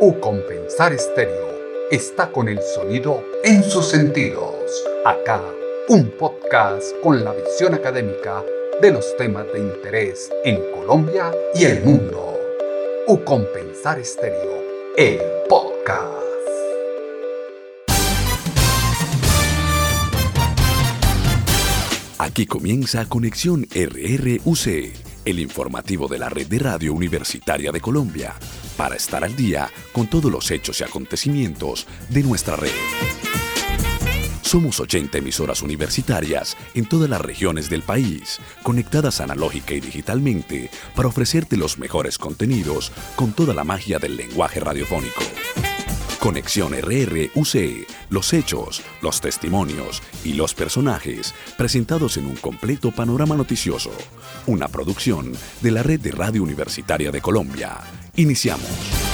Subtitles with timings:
[0.00, 4.52] U Compensar Estéreo está con el sonido en sus sentidos.
[5.04, 5.40] Acá,
[5.88, 8.42] un podcast con la visión académica
[8.82, 12.36] de los temas de interés en Colombia y el mundo.
[13.06, 14.64] U Compensar Estéreo,
[14.96, 16.24] el podcast.
[22.18, 24.92] Aquí comienza Conexión RRUC,
[25.24, 28.34] el informativo de la red de radio universitaria de Colombia,
[28.76, 32.72] para estar al día con todos los hechos y acontecimientos de nuestra red.
[34.42, 41.08] Somos 80 emisoras universitarias en todas las regiones del país, conectadas analógica y digitalmente para
[41.08, 45.22] ofrecerte los mejores contenidos con toda la magia del lenguaje radiofónico.
[46.20, 53.90] Conexión RRUC, los hechos, los testimonios y los personajes presentados en un completo panorama noticioso.
[54.46, 58.03] Una producción de la Red de Radio Universitaria de Colombia.
[58.16, 59.13] Iniciamos.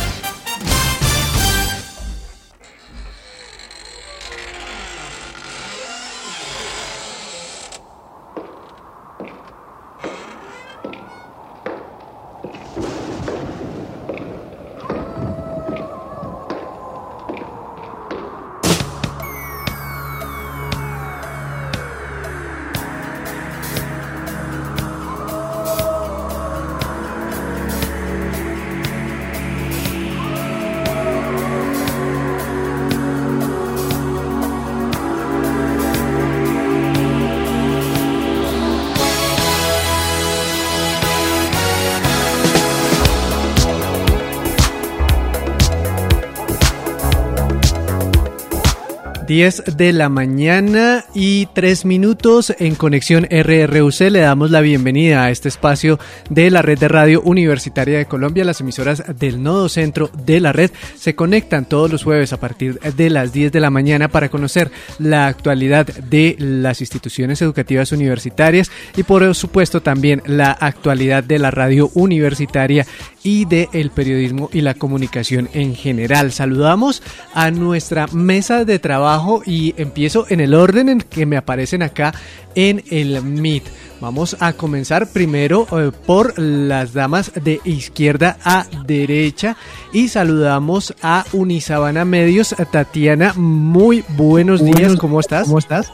[49.41, 54.00] 10 de la mañana y 3 minutos en Conexión RRUC.
[54.10, 58.44] Le damos la bienvenida a este espacio de la red de radio universitaria de Colombia.
[58.44, 62.80] Las emisoras del nodo centro de la red se conectan todos los jueves a partir
[62.80, 68.70] de las 10 de la mañana para conocer la actualidad de las instituciones educativas universitarias
[68.94, 72.86] y por supuesto también la actualidad de la radio universitaria
[73.22, 76.32] y del el periodismo y la comunicación en general.
[76.32, 77.03] Saludamos
[77.34, 82.14] a nuestra mesa de trabajo y empiezo en el orden en que me aparecen acá
[82.54, 83.64] en el Meet.
[84.00, 89.56] Vamos a comenzar primero eh, por las damas de izquierda a derecha
[89.92, 92.54] y saludamos a Unisabana Medios.
[92.72, 95.47] Tatiana, muy buenos días, ¿cómo estás?
[95.47, 95.92] ¿Cómo estás?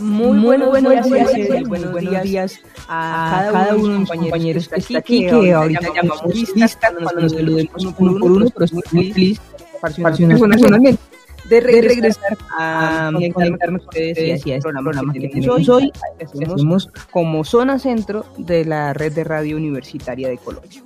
[0.00, 5.26] Muy, buenos, buenos, días, buenos, días, a, cada, uno de los compañeros que está aquí,
[5.26, 9.40] que, ahorita llamamos lista cuando nos saludemos uno por uno, pero estoy muy feliz
[9.80, 11.00] personalmente
[11.48, 17.44] de regresar, a, conectarnos con ustedes y a este programa que tenemos hoy, hacemos como
[17.44, 20.82] zona centro de la red de radio universitaria de Colombia.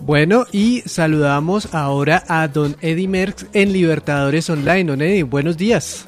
[0.00, 4.84] Bueno, y saludamos ahora a don Eddie Merckx en Libertadores Online.
[4.84, 6.07] Don Eddie, buenos días.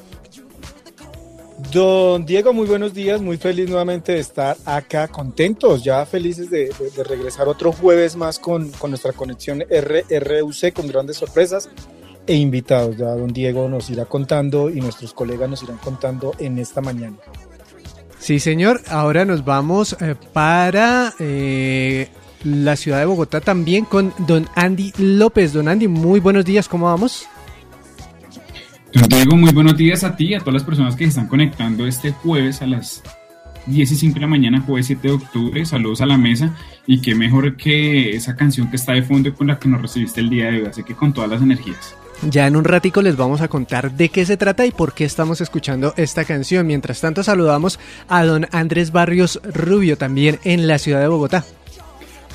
[1.69, 6.73] Don Diego, muy buenos días, muy feliz nuevamente de estar acá, contentos, ya felices de,
[7.07, 11.69] regresar otro jueves más con, nuestra conexión RRUC con grandes sorpresas
[12.25, 12.97] e invitados.
[12.97, 17.17] Ya don Diego nos irá contando y nuestros colegas nos irán contando en esta mañana.
[18.19, 22.09] Sí, señor, ahora nos vamos eh, para eh,
[22.43, 25.53] la ciudad de Bogotá también con don Andy López.
[25.53, 27.27] Don Andy, muy buenos días, ¿cómo vamos?
[28.93, 31.27] Don Diego, muy buenos días a ti y a todas las personas que se están
[31.27, 33.01] conectando este jueves a las
[33.67, 35.65] 10 y 5 de la mañana, jueves 7 de octubre.
[35.65, 36.53] Saludos a la mesa
[36.85, 40.19] y qué mejor que esa canción que está de fondo con la que nos recibiste
[40.19, 40.65] el día de hoy.
[40.65, 41.95] Así que con todas las energías.
[42.29, 45.05] Ya en un ratico les vamos a contar de qué se trata y por qué
[45.05, 46.67] estamos escuchando esta canción.
[46.67, 51.45] Mientras tanto saludamos a don Andrés Barrios Rubio también en la ciudad de Bogotá.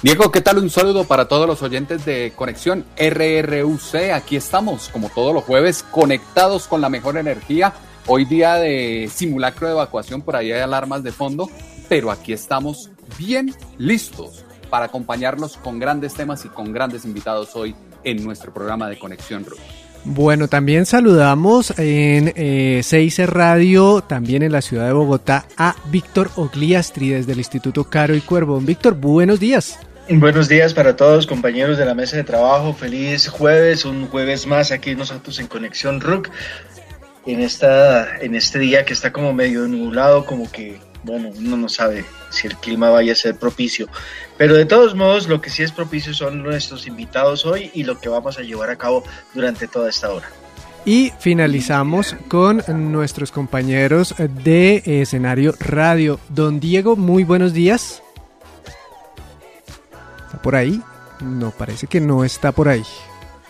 [0.02, 0.58] Diego, ¿qué tal?
[0.58, 4.12] Un saludo para todos los oyentes de Conexión RRUC.
[4.14, 7.72] Aquí estamos, como todos los jueves, conectados con la mejor energía.
[8.06, 11.50] Hoy día de simulacro de evacuación, por ahí hay alarmas de fondo,
[11.88, 17.74] pero aquí estamos bien listos para acompañarlos con grandes temas y con grandes invitados hoy
[18.04, 19.58] en nuestro programa de Conexión RUC.
[20.04, 22.82] Bueno, también saludamos en eh,
[23.26, 28.20] Radio, también en la ciudad de Bogotá, a Víctor Ogliastri desde el Instituto Caro y
[28.20, 28.60] Cuervo.
[28.60, 29.80] Víctor, buenos días.
[30.08, 32.72] Buenos días para todos, compañeros de la mesa de trabajo.
[32.72, 36.28] Feliz jueves, un jueves más aquí nosotros en Conexión Rook.
[37.26, 41.68] En, esta, en este día que está como medio nublado, como que, bueno, uno no
[41.68, 43.88] sabe si el clima vaya a ser propicio.
[44.38, 47.98] Pero de todos modos, lo que sí es propicio son nuestros invitados hoy y lo
[47.98, 49.02] que vamos a llevar a cabo
[49.34, 50.28] durante toda esta hora.
[50.84, 52.62] Y finalizamos con
[52.92, 54.14] nuestros compañeros
[54.44, 56.20] de escenario radio.
[56.28, 58.04] Don Diego, muy buenos días
[60.46, 60.80] por ahí?
[61.20, 62.84] No, parece que no está por ahí.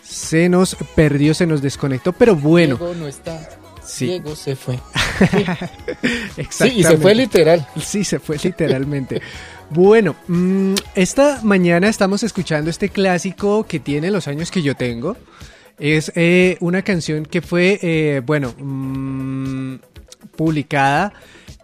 [0.03, 2.77] se nos perdió, se nos desconectó, pero bueno.
[2.77, 3.51] Diego no está.
[3.85, 4.07] Sí.
[4.07, 4.79] Diego se fue.
[6.49, 7.69] Sí, y se fue literal.
[7.79, 9.21] Sí, se fue literalmente.
[9.69, 15.19] Bueno, mm, esta mañana estamos escuchando este clásico que tiene los años que yo tengo.
[15.79, 19.75] Es eh, una canción que fue, eh, bueno, mm,
[20.35, 21.13] publicada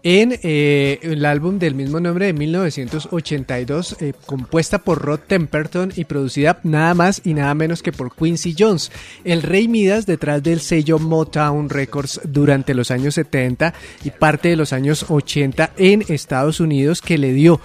[0.03, 6.05] en eh, el álbum del mismo nombre de 1982, eh, compuesta por Rod Temperton y
[6.05, 8.91] producida nada más y nada menos que por Quincy Jones,
[9.25, 14.57] el rey Midas detrás del sello Motown Records durante los años 70 y parte de
[14.57, 17.61] los años 80 en Estados Unidos que le dio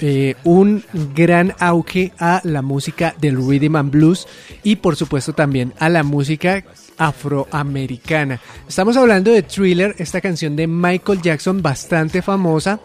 [0.00, 0.82] eh, un
[1.14, 4.26] gran auge a la música del rhythm and blues
[4.62, 6.64] y por supuesto también a la música
[6.98, 8.40] afroamericana.
[8.68, 12.80] Estamos hablando de Thriller, esta canción de Michael Jackson bastante famosa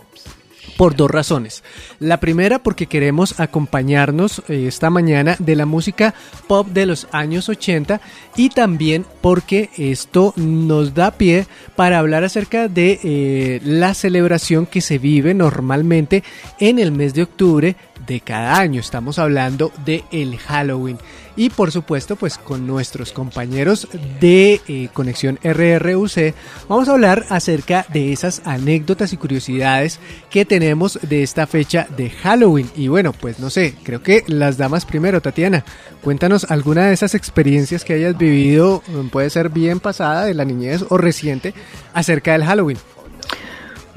[0.78, 1.64] por dos razones.
[2.00, 6.14] La primera porque queremos acompañarnos eh, esta mañana de la música
[6.48, 8.00] pop de los años 80
[8.36, 14.82] y también porque esto nos da pie para hablar acerca de eh, la celebración que
[14.82, 16.24] se vive normalmente
[16.60, 17.76] en el mes de octubre
[18.06, 18.80] de cada año.
[18.80, 20.98] Estamos hablando de el Halloween
[21.38, 23.88] y por supuesto pues con nuestros compañeros
[24.20, 26.34] de eh, Conexión RRUC
[26.68, 30.00] vamos a hablar acerca de esas anécdotas y curiosidades
[30.30, 32.70] que tenemos de esta fecha de Halloween.
[32.76, 35.64] Y bueno pues no sé creo que las damas primero Tatiana
[36.04, 40.84] cuéntanos alguna de esas experiencias que hayas vivido puede ser bien pasada de la niñez
[40.90, 41.54] o reciente
[41.94, 42.78] acerca del Halloween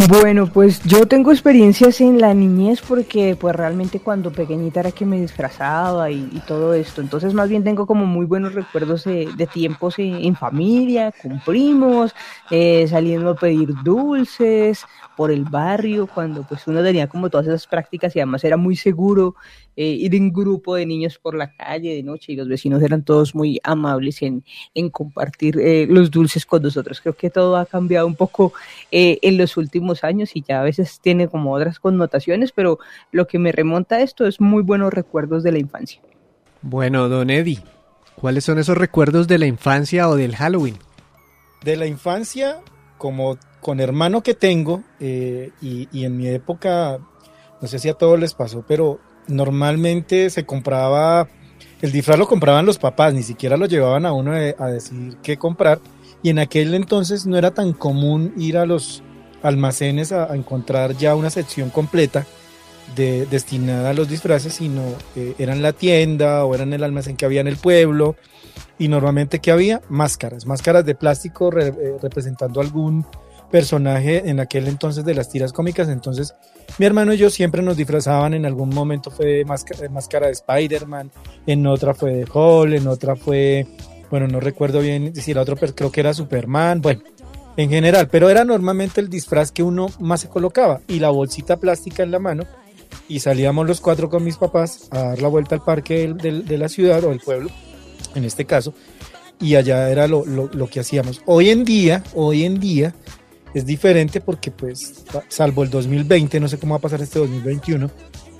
[0.08, 5.04] bueno, pues yo tengo experiencias en la niñez porque pues realmente cuando pequeñita era que
[5.04, 7.00] me disfrazaba y, todo esto.
[7.00, 12.14] Entonces más bien tengo como muy buenos recuerdos de, tiempos en, familia, con primos,
[12.50, 14.84] eh, saliendo a pedir dulces
[15.20, 18.74] por el barrio, cuando pues uno tenía como todas esas prácticas y además era muy
[18.74, 19.34] seguro
[19.76, 23.02] eh, ir en grupo de niños por la calle de noche y los vecinos eran
[23.02, 24.42] todos muy amables en,
[24.90, 27.02] compartir eh, los dulces con nosotros.
[27.02, 28.54] Creo que todo ha cambiado un poco
[28.90, 32.78] eh, en los últimos años y ya a veces tiene como otras connotaciones, pero
[33.12, 36.00] lo que me remonta a esto es muy buenos recuerdos de la infancia.
[36.62, 37.62] Bueno, don Eddie,
[38.14, 40.78] ¿cuáles son esos recuerdos de la infancia o del Halloween?
[41.62, 42.62] De la infancia,
[43.00, 46.98] como con hermano que tengo, y, y en mi época,
[47.62, 51.26] no sé si a todos les pasó, pero normalmente se compraba,
[51.80, 55.38] el disfraz lo compraban los papás, ni siquiera lo llevaban a uno a decidir qué
[55.38, 55.80] comprar.
[56.22, 59.02] Y en aquel entonces no era tan común ir a los
[59.42, 62.26] almacenes a, encontrar ya una sección completa
[62.94, 64.82] de, destinada a los disfraces, sino
[65.16, 68.16] eh, eran la tienda o eran el almacén que había en el pueblo.
[68.78, 73.04] Y normalmente que había máscaras, máscaras de plástico eh, representando algún
[73.50, 75.88] personaje en aquel entonces de las tiras cómicas.
[75.88, 76.34] Entonces,
[76.78, 78.34] mi hermano y yo siempre nos disfrazaban.
[78.34, 81.10] En algún momento fue máscara, máscara de Spider-Man,
[81.46, 83.66] en otra fue de Hall, en otra fue,
[84.10, 86.80] bueno, no recuerdo bien si la otra, pero creo que era Superman.
[86.80, 87.02] Bueno,
[87.56, 91.58] en general, pero era normalmente el disfraz que uno más se colocaba y la bolsita
[91.58, 92.44] plástica en la mano.
[93.08, 96.68] Y salíamos los cuatro con mis papás a dar la vuelta al parque de la
[96.68, 97.50] ciudad o del pueblo,
[98.14, 98.74] en este caso,
[99.40, 101.22] y allá era lo, lo, lo, que hacíamos.
[101.26, 102.94] Hoy en día, hoy en día,
[103.54, 107.90] es diferente porque pues salvo el 2020, no sé cómo va a pasar este 2021,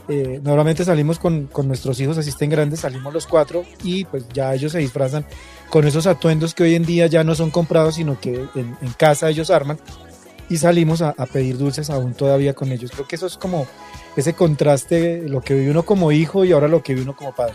[0.08, 4.24] eh, normalmente salimos con, con, nuestros hijos, así estén grandes, salimos los cuatro y pues
[4.32, 5.24] ya ellos se disfrazan
[5.68, 9.30] con esos atuendos que hoy en día ya no son comprados, sino que en, casa
[9.30, 9.78] ellos arman
[10.48, 12.90] y salimos a, a, pedir dulces aún todavía con ellos.
[12.90, 13.68] Creo que eso es como
[14.16, 17.32] ese contraste, lo que vive uno como hijo y ahora lo que vive uno como
[17.32, 17.54] padre.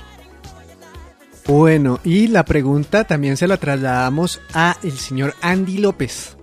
[1.48, 6.38] Bueno, y la pregunta también se la trasladamos a el señor Andy López.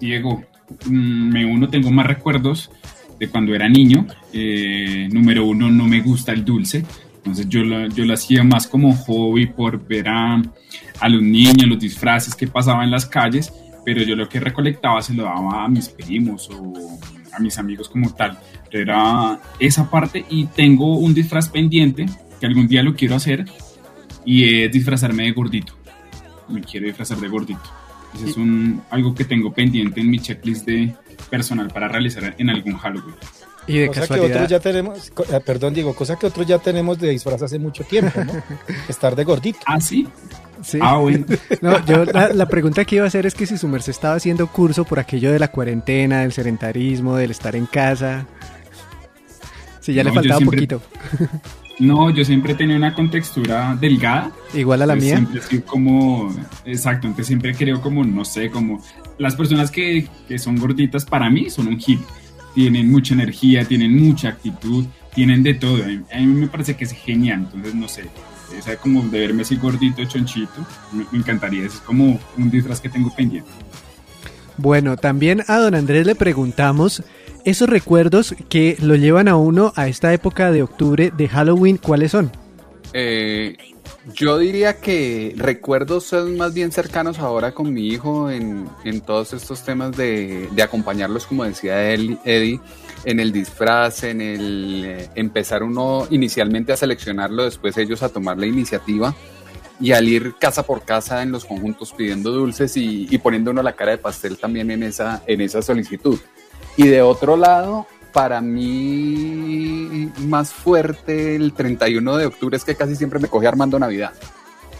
[0.00, 0.44] Diego,
[0.86, 2.70] mm, me uno, tengo más recuerdos
[3.18, 4.06] de cuando era niño.
[4.32, 6.84] Eh, número uno, no me gusta el dulce.
[7.16, 10.40] Entonces yo lo, yo lo hacía más como hobby por ver a,
[11.08, 13.52] los niños, los disfraces que pasaban en las calles,
[13.84, 16.72] pero yo lo que recolectaba se lo daba a mis primos o
[17.32, 18.38] a mis amigos como tal.
[18.70, 22.06] Era esa parte y tengo un disfraz pendiente
[22.40, 23.44] que algún día lo quiero hacer
[24.24, 25.74] y es disfrazarme de gordito.
[26.48, 27.70] Me quiero disfrazar de gordito
[28.14, 30.94] es un, algo que tengo pendiente en mi checklist de
[31.28, 33.14] personal para realizar en algún Halloween.
[33.66, 36.98] Y de cosa que otros ya tenemos, eh, perdón, digo, cosa que otros ya tenemos
[36.98, 38.32] de disfraz hace mucho tiempo, ¿no?
[38.88, 39.60] Estar de gordito.
[39.66, 40.08] Ah, sí.
[40.62, 40.78] Sí.
[40.82, 41.24] Ah, bueno.
[41.60, 44.46] No, yo la, pregunta que iba a hacer es que si su merced estaba haciendo
[44.48, 48.26] curso por aquello de la cuarentena, del sedentarismo, del estar en casa.
[49.80, 50.82] Si ya le faltaba un poquito.
[51.80, 54.30] No, yo siempre tenía una contextura delgada.
[54.52, 55.16] Igual a la mía.
[55.16, 56.32] Siempre soy como,
[56.66, 58.82] exacto, entonces siempre creo como, no sé, como
[59.16, 62.00] las personas que, que son gorditas para mí son un hit.
[62.54, 64.84] Tienen mucha energía, tienen mucha actitud,
[65.14, 65.82] tienen de todo.
[65.82, 68.04] A mí, me parece que es genial, entonces no sé,
[68.56, 72.90] esa como de verme así gordito, chonchito, me, me encantaría, es como un disfraz que
[72.90, 73.50] tengo pendiente.
[74.60, 77.02] Bueno, también a don Andrés le preguntamos
[77.46, 82.10] esos recuerdos que lo llevan a uno a esta época de octubre de Halloween, ¿cuáles
[82.10, 82.30] son?
[82.92, 83.56] Eh,
[84.14, 88.68] yo diría que recuerdos son más bien cercanos ahora con mi hijo en,
[89.06, 92.60] todos estos temas de, de, acompañarlos, como decía él, Eddie,
[93.06, 98.36] en el disfraz, en el eh, empezar uno inicialmente a seleccionarlo, después ellos a tomar
[98.36, 99.14] la iniciativa
[99.80, 103.62] y al ir casa por casa en los conjuntos pidiendo dulces y, y poniendo uno
[103.62, 106.18] la cara de pastel también en esa, en esa solicitud.
[106.76, 112.96] Y de otro lado, para mí más fuerte el 31 de octubre es que casi
[112.96, 114.12] siempre me coge armando Navidad.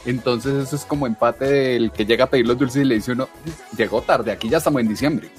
[0.07, 3.13] Entonces eso es como empate del que llega a pedir los dulces y le dice
[3.13, 3.29] uno,
[3.77, 5.31] llegó tarde, aquí ya estamos en diciembre.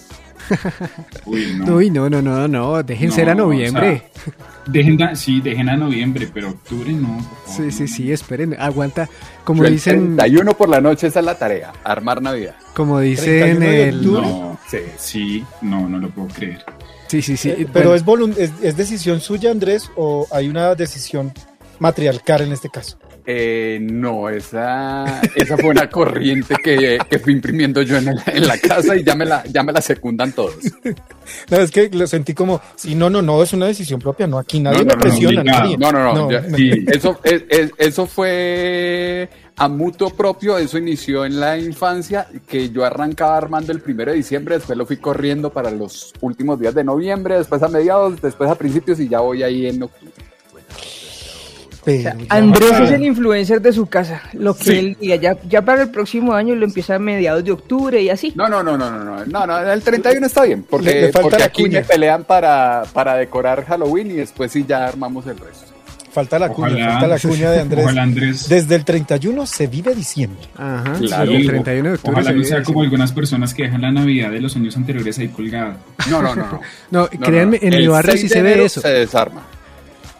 [1.25, 4.03] Uy, no, Uy, no, no, no, no, dejen no, ser a noviembre.
[4.05, 4.33] O sea,
[4.67, 7.25] dejen, sí, dejen a noviembre, pero octubre no.
[7.47, 9.09] Sí, sí, sí, esperen, aguanta.
[9.43, 10.15] Como el dicen...
[10.15, 12.55] 31 por la noche esa es la tarea, armar Navidad.
[12.73, 14.11] Como dicen el...
[14.11, 16.63] No, sí, sí, no, no lo puedo creer.
[17.07, 17.49] Sí, sí, sí.
[17.49, 18.27] Eh, pero bueno.
[18.27, 21.33] es, es, es, decisión suya, Andrés, o hay una decisión
[21.79, 22.97] matriarcal en este caso?
[23.25, 28.47] Eh, no, esa, esa fue una corriente que, que fui imprimiendo yo en, el, en,
[28.47, 30.55] la casa y ya me, la, ya me la secundan todos.
[31.49, 34.39] No, es que lo sentí como, si no, no, no, es una decisión propia, no,
[34.39, 35.43] aquí nadie no, no, me presiona.
[35.43, 35.77] No, nadie.
[35.77, 41.23] no, no, no, ya, sí, eso, es, es, eso fue a mutuo propio, eso inició
[41.23, 45.51] en la infancia, que yo arrancaba armando el primero de diciembre, después lo fui corriendo
[45.51, 49.43] para los últimos días de noviembre, después a mediados, después a principios y ya voy
[49.43, 50.30] ahí en octubre.
[51.83, 54.77] Pero o sea, Andrés es el influencer de su casa, lo que sí.
[54.77, 58.09] él diga, ya, ya para el próximo año lo empieza a mediados de octubre y
[58.09, 58.33] así.
[58.35, 61.09] No, no, no, no, no, no, no, no el 31 está bien, porque, le, le
[61.09, 61.79] porque aquí cuña.
[61.79, 65.71] me pelean para, para decorar Halloween y después sí ya armamos el resto.
[66.11, 67.97] Falta la cuña, ojalá, falta la cuña de Andrés.
[67.97, 68.49] Andrés.
[68.49, 70.45] Desde el 31 se vive diciembre.
[70.57, 71.31] Ajá, claro.
[71.31, 72.21] El 31 de octubre.
[72.21, 75.29] Ojalá no sea como algunas personas que dejan la Navidad de los años anteriores ahí
[75.29, 75.77] colgada.
[76.09, 76.43] No, no, no.
[76.43, 76.59] No,
[76.91, 78.81] no, no créanme, en mi barrio sí se ve eso.
[78.81, 79.43] Se desarma.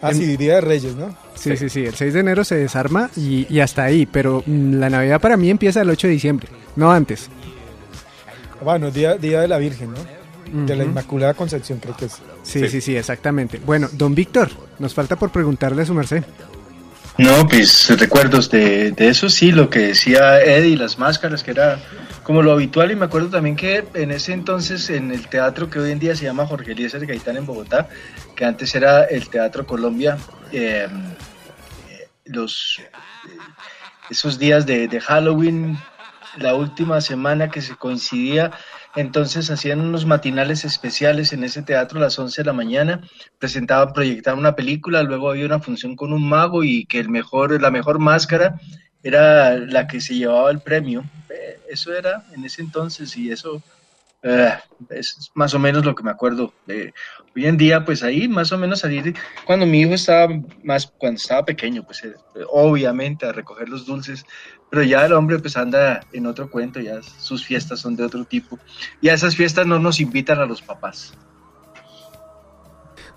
[0.02, 1.14] Ah, sí, Día de Reyes, ¿no?
[1.42, 4.92] Sí, sí, sí, el 6 de enero se desarma y, y, hasta ahí, pero la
[4.92, 7.30] Navidad para mí empieza el 8 de diciembre, no antes.
[8.64, 10.66] Bueno, Día, día de la Virgen, ¿no?
[10.66, 12.22] De la Inmaculada Concepción, creo que es.
[12.44, 13.60] Sí, sí, sí, sí, exactamente.
[13.66, 16.24] Bueno, don Víctor, nos falta por preguntarle a su merced.
[17.18, 21.80] No, pues recuerdos de, de eso sí, lo que decía Eddie, las máscaras, que era
[22.24, 25.80] como lo habitual y me acuerdo también que en ese entonces en el teatro que
[25.80, 27.90] hoy en día se llama Jorge Eliezer Gaitán en Bogotá,
[28.36, 30.18] que antes era el Teatro Colombia,
[30.52, 30.88] eh,
[32.26, 32.82] los
[34.10, 35.78] esos días de, de, Halloween,
[36.38, 38.52] la última semana que se coincidía,
[38.96, 43.02] entonces hacían unos matinales especiales en ese teatro a las 11 de la mañana,
[43.40, 47.62] presentaban, proyectaban una película, luego había una función con un mago y que el mejor,
[47.62, 48.60] la mejor máscara
[49.04, 51.04] era la que se llevaba el premio.
[51.70, 53.64] Eso era en ese entonces y eso
[54.24, 54.54] eh,
[54.90, 56.54] es más o menos lo que me acuerdo.
[56.68, 56.94] de
[57.36, 60.34] hoy en día, pues ahí más o menos salir, cuando mi hijo estaba
[60.64, 62.14] más, cuando estaba pequeño, pues eh,
[62.50, 64.26] obviamente a recoger los dulces,
[64.70, 68.26] pero ya el hombre pues anda en otro cuento, ya sus fiestas son de otro
[68.26, 68.60] tipo.
[69.02, 71.14] Y a esas fiestas no nos invitan a los papás.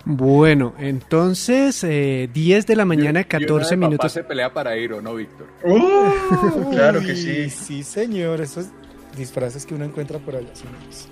[0.07, 4.11] Bueno, entonces eh, 10 de la mañana, 14 y minutos.
[4.11, 5.47] se pelea para ir, ¿o no, Víctor?
[5.63, 7.49] Uh, claro que sí.
[7.49, 8.67] Sí, señor, esos
[9.17, 11.09] disfraces que uno encuentra por allá, señores.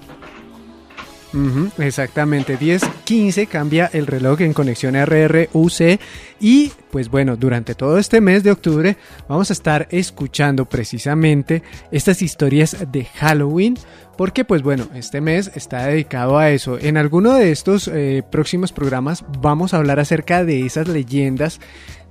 [1.34, 6.00] Uh -huh, exactamente, 10, 15 cambia el reloj en conexión RRUC
[6.40, 8.98] y pues bueno, durante todo este mes de octubre
[9.28, 13.80] vamos a estar escuchando precisamente estas historias de Halloween
[14.16, 16.78] porque pues bueno, este mes está dedicado a eso.
[16.80, 21.60] En alguno de estos eh, próximos programas vamos a hablar acerca de esas leyendas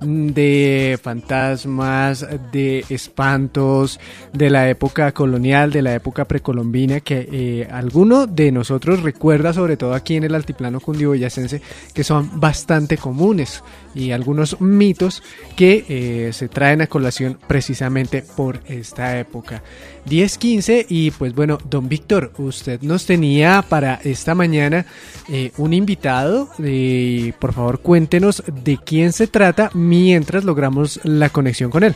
[0.01, 4.01] de fantasmas, de espantos,
[4.33, 9.77] de la época colonial, de la época precolombina, que eh, alguno de nosotros recuerda, sobre
[9.77, 11.61] todo aquí en el altiplano cundiboyacense,
[11.93, 13.63] que son bastante comunes
[13.95, 15.23] y algunos mitos
[15.55, 19.63] que eh, se traen a colación precisamente por esta época.
[20.09, 24.85] 10-15 y pues bueno, don Víctor, usted nos tenía para esta mañana
[25.29, 31.71] eh, un invitado, eh, por favor cuéntenos de quién se trata mientras logramos la conexión
[31.71, 31.95] con él.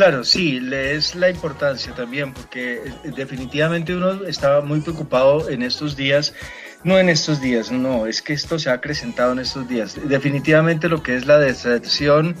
[0.00, 2.80] Claro, sí, le es la importancia también, porque
[3.14, 6.32] definitivamente uno estaba muy preocupado en estos días,
[6.84, 9.98] no en estos días, no, es que esto se ha acrecentado en estos días.
[10.08, 12.34] Definitivamente lo que es la deserción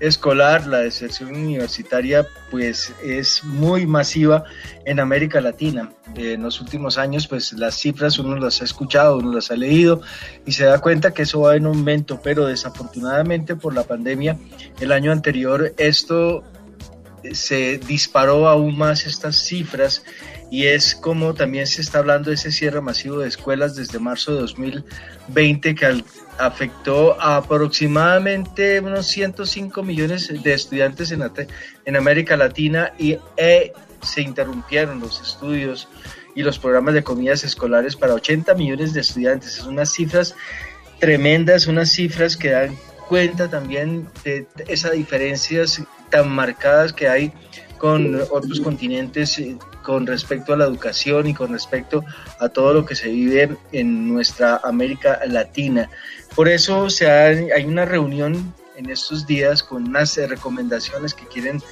[0.00, 4.44] escolar, la deserción universitaria, pues es muy masiva
[4.84, 5.90] en América Latina.
[6.14, 10.02] En los últimos años, pues las cifras uno las ha escuchado, uno las ha leído
[10.44, 14.36] y se da cuenta que eso va en aumento, pero desafortunadamente por la pandemia,
[14.78, 16.44] el año anterior esto
[17.32, 20.02] se disparó aún más estas cifras
[20.50, 24.34] y es como también se está hablando de ese cierre masivo de escuelas desde marzo
[24.34, 26.04] de 2020 que
[26.38, 33.72] afectó a aproximadamente unos 105 millones de estudiantes en, América Latina y e,
[34.02, 35.88] se interrumpieron los estudios
[36.34, 39.58] y los programas de comidas escolares para 80 millones de estudiantes.
[39.58, 40.36] Es unas cifras
[41.00, 42.76] tremendas, unas cifras que dan
[43.08, 47.32] cuenta también de esas diferencias tan marcadas que hay
[47.78, 52.04] con otros continentes eh, con respecto a la educación y con respecto
[52.40, 55.88] a todo lo que se vive en nuestra América Latina.
[56.34, 61.62] Por eso se hay una reunión en estos días con unas recomendaciones que quieren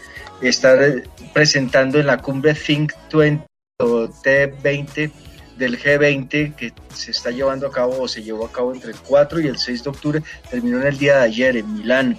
[0.40, 3.44] estar eh, presentando en la cumbre Think 20
[3.78, 5.10] o T20
[5.56, 8.98] del G20 que se está llevando a cabo o se llevó a cabo entre el
[8.98, 12.18] 4 y el 6 de octubre, terminó en el día de ayer en Milán.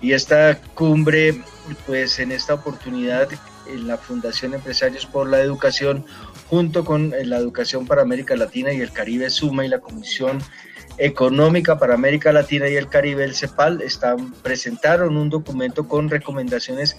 [0.00, 1.42] Y esta cumbre,
[1.86, 3.28] pues en esta oportunidad,
[3.66, 6.04] en la Fundación Empresarios por la Educación,
[6.48, 10.38] junto con la Educación para América Latina y el Caribe, Suma y la Comisión
[10.98, 16.96] Económica para América Latina y el Caribe, el CEPAL, están, presentaron un documento con recomendaciones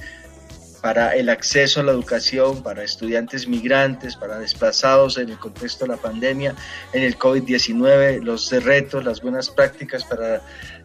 [0.81, 5.91] para el acceso a la educación, para estudiantes migrantes, para desplazados en el contexto de
[5.91, 6.55] la pandemia,
[6.93, 10.41] en el COVID-19, los retos, las buenas prácticas para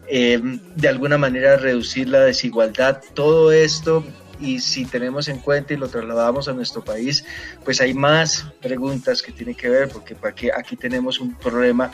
[0.07, 0.39] eh,
[0.75, 3.01] de alguna manera reducir la desigualdad.
[3.13, 4.03] Todo esto
[4.39, 7.23] y si tenemos en cuenta y lo trasladamos a nuestro país,
[7.63, 10.15] pues hay más preguntas que tienen que ver, porque
[10.55, 11.91] aquí tenemos un problema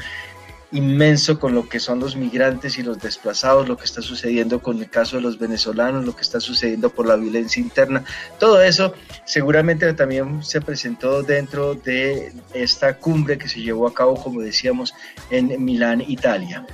[0.71, 4.77] inmenso con lo que son los migrantes y los desplazados, lo que está sucediendo con
[4.79, 8.03] el caso de los venezolanos, lo que está sucediendo por la violencia interna.
[8.37, 8.93] Todo eso
[9.25, 14.93] seguramente también se presentó dentro de esta cumbre que se llevó a cabo, como decíamos,
[15.29, 16.65] en Milán, Italia.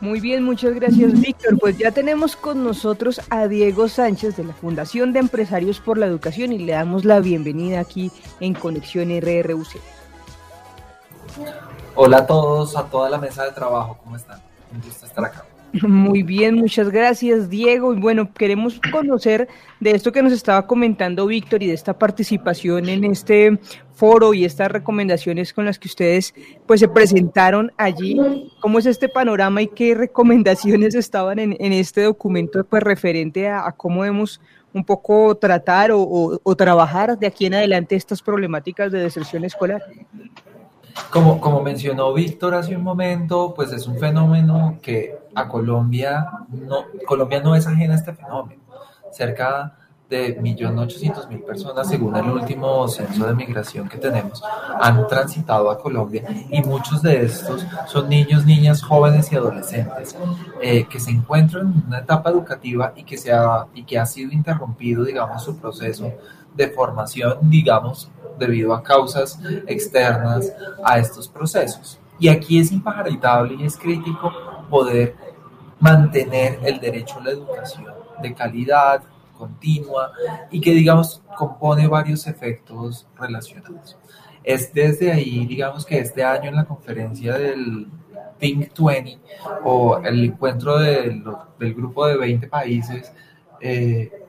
[0.00, 1.58] Muy bien, muchas gracias Víctor.
[1.58, 6.04] Pues ya tenemos con nosotros a Diego Sánchez de la Fundación de Empresarios por la
[6.06, 8.10] Educación y le damos la bienvenida aquí
[8.40, 9.80] en Conexión RRUC.
[11.96, 14.40] Hola a todos, a toda la mesa de trabajo, ¿cómo están?
[14.72, 15.44] Un gusto estar acá.
[15.82, 17.94] Muy bien, muchas gracias Diego.
[17.94, 22.88] Y bueno, queremos conocer de esto que nos estaba comentando Víctor y de esta participación
[22.88, 23.58] en este
[23.94, 26.34] foro y estas recomendaciones con las que ustedes
[26.66, 28.20] pues se presentaron allí.
[28.60, 34.02] ¿Cómo es este panorama y qué recomendaciones estaban en, este documento pues referente a, cómo
[34.02, 34.40] debemos
[34.72, 39.82] un poco tratar o trabajar de aquí en adelante estas problemáticas de deserción escolar?
[41.10, 46.84] Como, como mencionó Víctor hace un momento, pues es un fenómeno que a Colombia no,
[47.06, 48.62] Colombia no es ajena a este fenómeno.
[49.10, 49.76] Cerca
[50.08, 54.42] de 1.800.000 personas, según el último censo de migración que tenemos,
[54.78, 60.16] han transitado a Colombia y muchos de estos son niños, niñas, jóvenes y adolescentes
[60.60, 64.04] eh, que se encuentran en una etapa educativa y que, se ha, y que ha
[64.04, 66.12] sido interrumpido, digamos, su proceso
[66.54, 70.52] de formación, digamos, debido a causas externas
[70.84, 71.98] a estos procesos.
[72.18, 74.32] Y aquí es imparitable y es crítico
[74.70, 75.14] poder
[75.80, 77.86] mantener el derecho a la educación
[78.22, 79.02] de calidad,
[79.36, 80.12] continua
[80.50, 83.96] y que, digamos, compone varios efectos relacionados.
[84.42, 87.88] Es desde ahí, digamos, que este año en la conferencia del
[88.38, 89.18] Think 20
[89.64, 91.24] o el encuentro del,
[91.58, 93.12] del grupo de 20 países,
[93.60, 94.23] eh,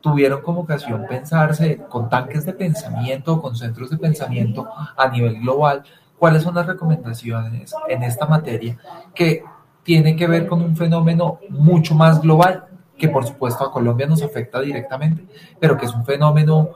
[0.00, 5.82] tuvieron como ocasión pensarse con tanques de pensamiento con centros de pensamiento a nivel global,
[6.18, 8.76] cuáles son las recomendaciones en esta materia
[9.14, 9.42] que
[9.82, 14.22] tiene que ver con un fenómeno mucho más global que por supuesto a Colombia nos
[14.22, 15.24] afecta directamente,
[15.58, 16.70] pero que es un fenómeno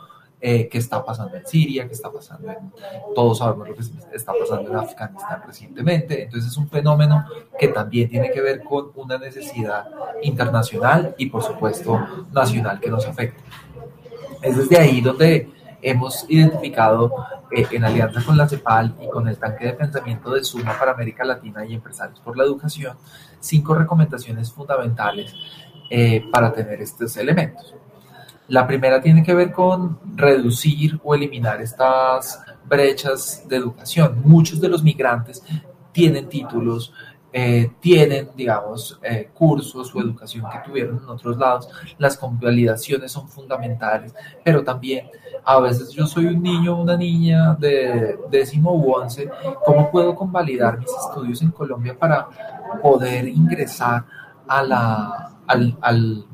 [0.46, 2.70] eh, que está pasando en Siria, que está pasando en,
[3.14, 3.80] todos sabemos lo que
[4.12, 7.24] está pasando en Afganistán recientemente, entonces es un fenómeno
[7.58, 9.86] que también tiene que ver con una necesidad
[10.22, 11.98] internacional y por supuesto
[12.30, 13.42] nacional que nos afecta.
[14.42, 15.48] Es desde ahí donde
[15.80, 17.10] hemos identificado
[17.50, 20.92] eh, en alianza con la CEPAL y con el tanque de pensamiento de Suma para
[20.92, 22.98] América Latina y Empresarios por la Educación,
[23.40, 25.34] cinco recomendaciones fundamentales
[25.88, 27.74] eh, para tener estos elementos.
[28.48, 34.20] La primera tiene que ver con reducir o eliminar estas brechas de educación.
[34.24, 35.42] Muchos de los migrantes
[35.92, 36.92] tienen títulos,
[37.32, 41.68] eh, tienen, digamos, eh, cursos o educación que tuvieron en otros lados.
[41.98, 45.08] Las convalidaciones son fundamentales, pero también
[45.44, 49.28] a veces yo soy un niño o una niña de décimo u once.
[49.64, 52.28] ¿Cómo puedo convalidar mis estudios en Colombia para
[52.82, 54.04] poder ingresar
[54.46, 56.24] a la al, al,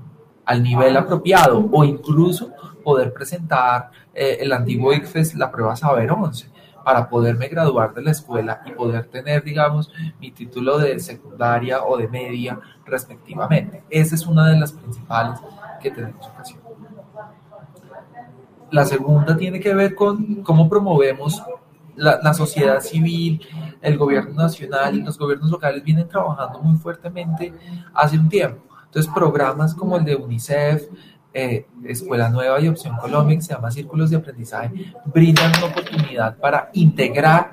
[0.50, 2.50] al nivel apropiado o incluso
[2.82, 6.50] poder presentar eh, el antiguo ICFES, la prueba Saber 11
[6.84, 11.96] para poderme graduar de la escuela y poder tener, digamos, mi título de secundaria o
[11.96, 13.84] de media respectivamente.
[13.88, 15.38] Esa es una de las principales
[15.80, 16.58] que tenemos ocasión.
[18.72, 21.40] La segunda tiene que ver con cómo promovemos
[21.94, 23.40] la, la, sociedad civil,
[23.80, 27.54] el gobierno nacional y los gobiernos locales vienen trabajando muy fuertemente
[27.94, 28.69] hace un tiempo.
[28.90, 30.88] Entonces, programas como el de UNICEF,
[31.32, 36.36] eh, Escuela Nueva y Opción Colombia, que se llama Círculos de Aprendizaje, brindan una oportunidad
[36.38, 37.52] para integrar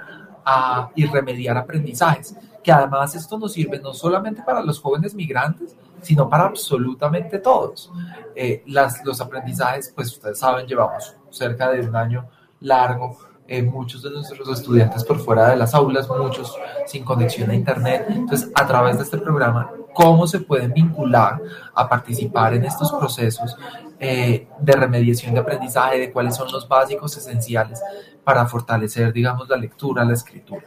[0.96, 6.30] y remediar aprendizajes, que además esto nos sirve no solamente para los jóvenes migrantes, sino
[6.30, 7.92] para absolutamente todos.
[8.34, 8.64] Eh,
[9.04, 12.26] los aprendizajes, pues ustedes saben, llevamos cerca de un año
[12.62, 13.18] largo
[13.50, 16.54] eh, muchos de nuestros estudiantes por fuera de las aulas, muchos
[16.86, 18.06] sin conexión a Internet.
[18.10, 21.42] Entonces, a través de este programa, ¿cómo se pueden vincular
[21.74, 23.58] a participar en estos procesos
[24.00, 27.82] eh, de remediación de aprendizaje, de cuáles son los básicos esenciales
[28.24, 30.66] para fortalecer, digamos, la lectura, la escritura?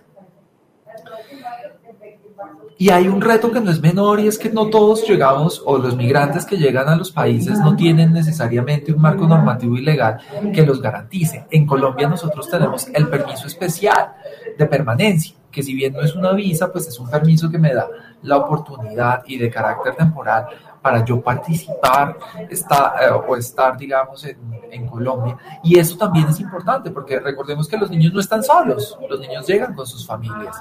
[2.76, 5.78] Y hay un reto que no es menor y es que no todos llegamos o
[5.78, 10.18] los migrantes que llegan a los países no tienen necesariamente un marco normativo y legal
[10.52, 11.46] que los garantice.
[11.50, 14.14] En Colombia nosotros tenemos el permiso especial
[14.58, 17.74] de permanencia, que si bien no es una visa, pues es un permiso que me
[17.74, 17.86] da
[18.22, 20.46] la oportunidad y de carácter temporal
[20.82, 22.16] para yo participar
[22.48, 24.38] está, eh, o estar, digamos, en,
[24.70, 25.36] en, Colombia.
[25.62, 29.46] Y eso también es importante porque recordemos que los niños no están solos, los niños
[29.46, 30.56] llegan con sus familias,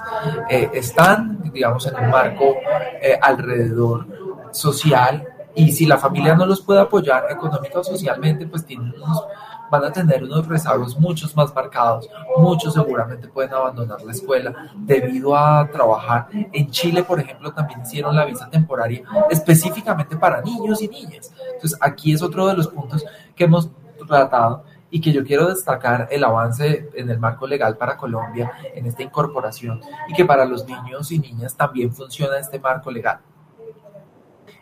[0.48, 2.54] eh, están, digamos, en un marco
[3.00, 4.06] eh, alrededor
[4.52, 9.24] social y si la familia no los puede apoyar económica o socialmente, pues tienen unos
[9.70, 12.08] van a tener unos rezagos muchos más marcados.
[12.36, 16.28] Muchos seguramente pueden abandonar la escuela debido a trabajar.
[16.52, 21.32] En Chile, por ejemplo, también hicieron la visa temporaria específicamente para niños y niñas.
[21.54, 23.04] Entonces, aquí es otro de los puntos
[23.34, 23.70] que hemos
[24.06, 28.86] tratado y que yo quiero destacar el avance en el marco legal para Colombia en
[28.86, 33.20] esta incorporación y que para los niños y niñas también funciona este marco legal.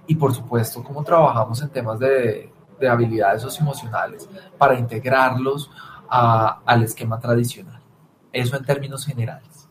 [0.06, 5.70] Y por supuesto, cómo trabajamos en temas de de habilidades socioemocionales para integrarlos
[6.08, 7.80] a, al esquema tradicional.
[8.32, 9.68] Eso en términos generales.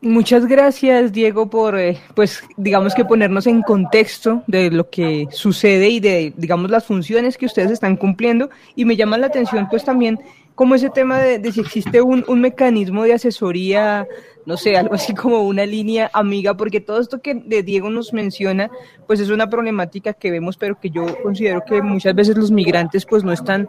[0.00, 5.88] Muchas gracias, Diego, por, eh, pues, digamos que ponernos en contexto de lo que sucede
[5.88, 8.48] y de, digamos, las funciones que ustedes están cumpliendo.
[8.76, 10.20] Y me llama la atención, pues, también
[10.58, 14.08] como ese tema de, si existe un, un, mecanismo de asesoría
[14.44, 18.12] no sé, algo así como una línea amiga, porque todo esto que de Diego nos
[18.12, 18.70] menciona,
[19.06, 23.06] pues es una problemática que vemos, pero que yo considero que muchas veces los migrantes
[23.06, 23.68] pues no están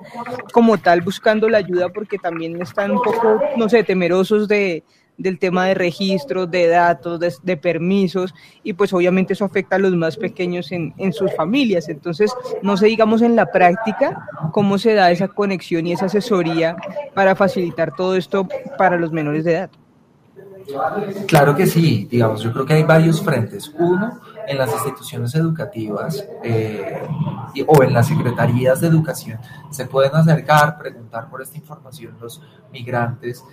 [0.51, 4.83] como tal buscando la ayuda porque también están un poco, no sé, temerosos de,
[5.19, 9.95] del tema de registros, de datos, de, permisos, y pues obviamente eso afecta a los
[9.95, 11.89] más pequeños en, en, sus familias.
[11.89, 16.77] Entonces, no sé, digamos, en la práctica, cómo se da esa conexión y esa asesoría
[17.13, 19.69] para facilitar todo esto para los menores de edad.
[21.27, 23.73] Claro que sí, digamos, yo creo que hay varios frentes.
[23.77, 27.07] Uno, en las instituciones educativas eh,
[27.67, 33.43] o en las secretarías de educación se pueden acercar, preguntar por esta información los migrantes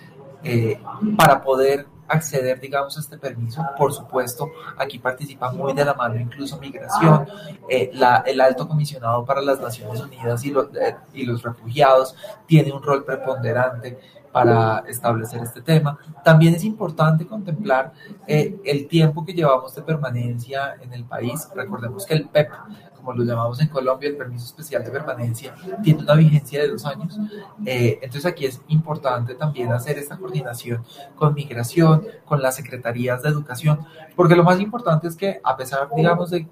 [0.42, 0.80] eh,
[1.16, 3.64] para poder acceder, digamos, a este permiso.
[3.76, 7.26] Por supuesto, aquí participa muy de la mano incluso migración,
[7.68, 7.90] eh,
[8.26, 12.14] el alto comisionado para las Naciones Unidas y, eh, y los refugiados
[12.46, 13.98] tiene un rol preponderante
[14.36, 15.98] para establecer este tema.
[16.22, 17.94] También es importante contemplar
[18.26, 21.48] eh, el tiempo que llevamos de permanencia en el país.
[21.54, 22.50] Recordemos que el PEP,
[22.96, 26.84] como lo llamamos en Colombia, el permiso especial de permanencia, tiene una vigencia de dos
[26.84, 27.18] años.
[27.64, 33.30] Eh, entonces aquí es importante también hacer esta coordinación con migración, con las secretarías de
[33.30, 36.46] educación, porque lo más importante es que a pesar, digamos, de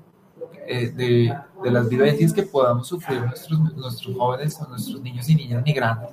[0.66, 5.35] eh, de, de, las vivencias que podamos sufrir nuestros, nuestros jóvenes o nuestros niños y
[5.35, 6.11] niñas migrantes,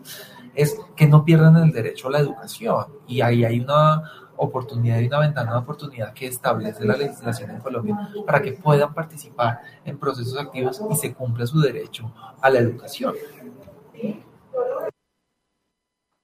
[0.56, 2.86] es que no pierdan el derecho a la educación.
[3.08, 4.04] Y ahí hay una
[4.38, 8.94] oportunidad y una ventana de oportunidad que establece la legislación en Colombia para que puedan
[8.94, 12.12] participar en procesos activos y se cumpla su derecho
[12.42, 13.14] a la educación.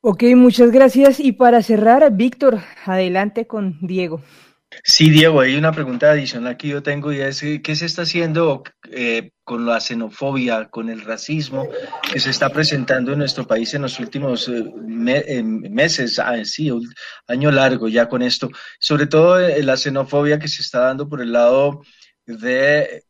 [0.02, 1.20] Ok, muchas gracias.
[1.20, 4.22] Y para cerrar, Víctor, adelante con Diego.
[4.84, 8.64] Sí, Diego, hay una pregunta adicional que yo tengo y es ¿qué se está haciendo
[8.92, 11.70] eh, con la xenofobia, con el racismo
[12.12, 14.66] que se está presentando en nuestro país en los últimos eh,
[15.08, 16.70] eh, meses, ah, sí,
[17.28, 18.50] año largo ya con esto?
[18.78, 21.82] Sobre todo eh, la xenofobia que se está dando por el lado
[22.26, 23.04] de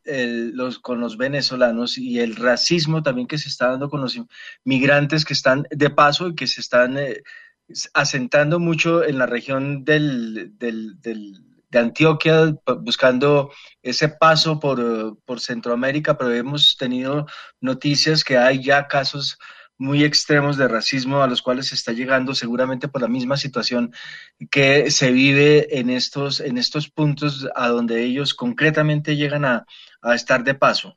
[0.54, 4.20] los con los venezolanos y el racismo también que se está dando con los
[4.64, 6.96] migrantes que están de paso y que se están
[7.94, 13.50] asentando mucho en la región del, del, del de Antioquia, buscando
[13.82, 17.26] ese paso por, por Centroamérica, pero hemos tenido
[17.60, 19.38] noticias que hay ya casos
[19.78, 23.92] muy extremos de racismo a los cuales se está llegando seguramente por la misma situación
[24.50, 29.66] que se vive en estos, en estos puntos a donde ellos concretamente llegan a,
[30.02, 30.96] a estar de paso.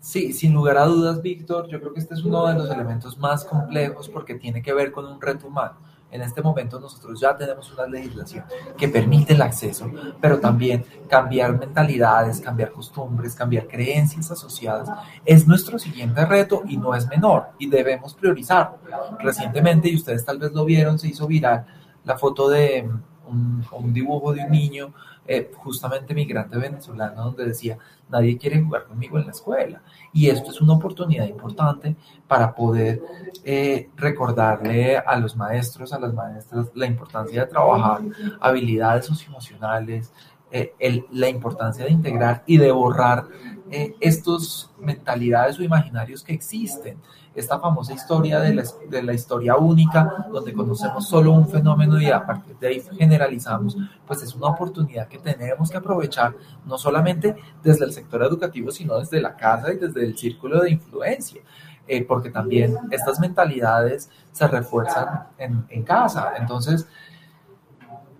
[0.00, 3.18] Sí, sin lugar a dudas, Víctor, yo creo que este es uno de los elementos
[3.18, 5.89] más complejos porque tiene que ver con un reto humano.
[6.10, 8.44] En este momento nosotros ya tenemos una legislación
[8.76, 14.88] que permite el acceso, pero también cambiar mentalidades, cambiar costumbres, cambiar creencias asociadas
[15.24, 18.78] es nuestro siguiente reto y no es menor y debemos priorizarlo.
[19.20, 21.66] Recientemente, y ustedes tal vez lo vieron, se hizo viral
[22.04, 22.88] la foto de
[23.30, 24.92] un, dibujo de un niño
[25.26, 29.82] eh, justamente migrante venezolano donde decía, nadie quiere jugar conmigo en la escuela.
[30.12, 33.00] Y esto es una oportunidad importante para poder
[33.44, 38.02] eh, recordarle a los maestros, a las maestras, la importancia de trabajar
[38.40, 40.12] habilidades socioemocionales,
[40.52, 40.74] eh,
[41.12, 43.26] la importancia de integrar y de borrar
[43.70, 46.98] eh, estos mentalidades o imaginarios que existen.
[47.34, 52.10] Esta famosa historia de la, de la, historia única, donde conocemos solo un fenómeno y
[52.10, 56.34] a partir de ahí generalizamos, pues es una oportunidad que tenemos que aprovechar,
[56.66, 60.70] no solamente desde el sector educativo, sino desde la casa y desde el círculo de
[60.70, 61.40] influencia.
[61.86, 66.34] Eh, porque también estas mentalidades se refuerzan en, en casa.
[66.38, 66.86] Entonces,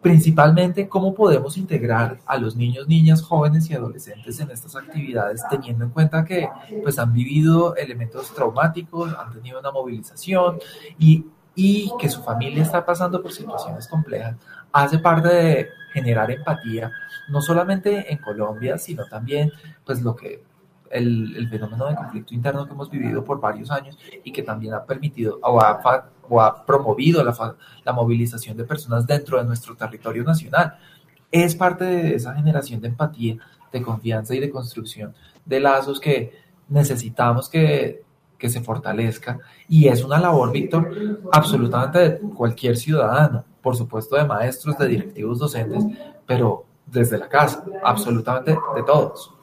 [0.01, 5.85] principalmente cómo podemos integrar a los niños, niñas, jóvenes y adolescentes en estas actividades, teniendo
[5.85, 6.49] en cuenta que
[6.83, 10.59] pues, han vivido elementos traumáticos, han tenido una movilización
[10.99, 14.37] y, y que su familia está pasando por situaciones complejas,
[14.73, 16.91] hace parte de generar empatía,
[17.29, 19.53] no solamente en Colombia, sino también
[19.85, 20.43] pues lo que
[20.91, 24.85] el, fenómeno de conflicto interno que hemos vivido por varios años y que también ha
[24.85, 25.81] permitido o ha,
[26.67, 30.79] promovido la, la movilización de personas dentro de nuestro territorio nacional.
[31.31, 33.39] Es parte de esa generación de empatía,
[33.73, 35.15] de confianza y de construcción
[35.45, 36.33] de lazos que
[36.69, 38.03] necesitamos que,
[38.39, 39.39] que se fortalezca
[39.69, 45.39] y es una labor, Víctor, absolutamente de cualquier ciudadano, por supuesto de maestros, de directivos
[45.39, 45.85] docentes,
[46.27, 49.35] pero desde la casa, absolutamente de todos.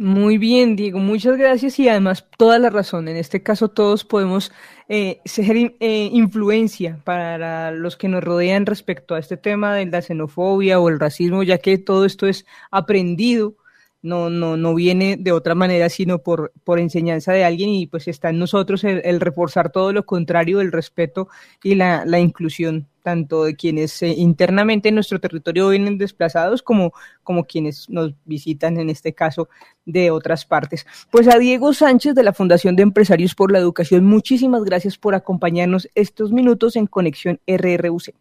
[0.00, 3.06] Muy bien, Diego, muchas gracias y además toda la razón.
[3.08, 4.50] En este caso todos podemos
[4.88, 10.00] eh, ser eh, influencia para los que nos rodean respecto a este tema de la
[10.00, 13.56] xenofobia o el racismo, ya que todo esto es aprendido
[14.00, 18.08] no, no, no viene de otra manera, sino por, por enseñanza de alguien y pues
[18.08, 21.28] está en nosotros el, reforzar todo lo contrario, el respeto
[21.62, 26.92] y la, la inclusión tanto de quienes eh, internamente en nuestro territorio vienen desplazados como,
[27.22, 29.48] como quienes nos visitan, en este caso,
[29.84, 30.86] de otras partes.
[31.10, 35.14] Pues a Diego Sánchez de la Fundación de Empresarios por la Educación, muchísimas gracias por
[35.14, 38.14] acompañarnos estos minutos en Conexión RRUC.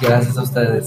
[0.00, 0.86] Gracias a ustedes.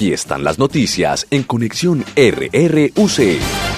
[0.00, 3.69] Aquí están las noticias en Conexión RRUC.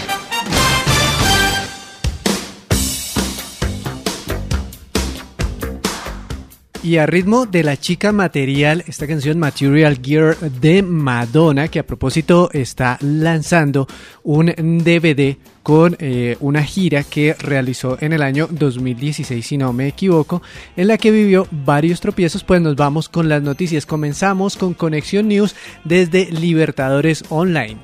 [6.85, 11.87] Y a ritmo de la chica material, esta canción Material Gear de Madonna, que a
[11.87, 13.87] propósito está lanzando
[14.25, 19.87] un DVD con eh, una gira que realizó en el año 2016, si no me
[19.87, 20.43] equivoco,
[20.77, 23.87] en la que vivió varios tropiezos, pues nos vamos con las noticias.
[23.87, 27.79] Comenzamos con Conexión News desde Libertadores Online.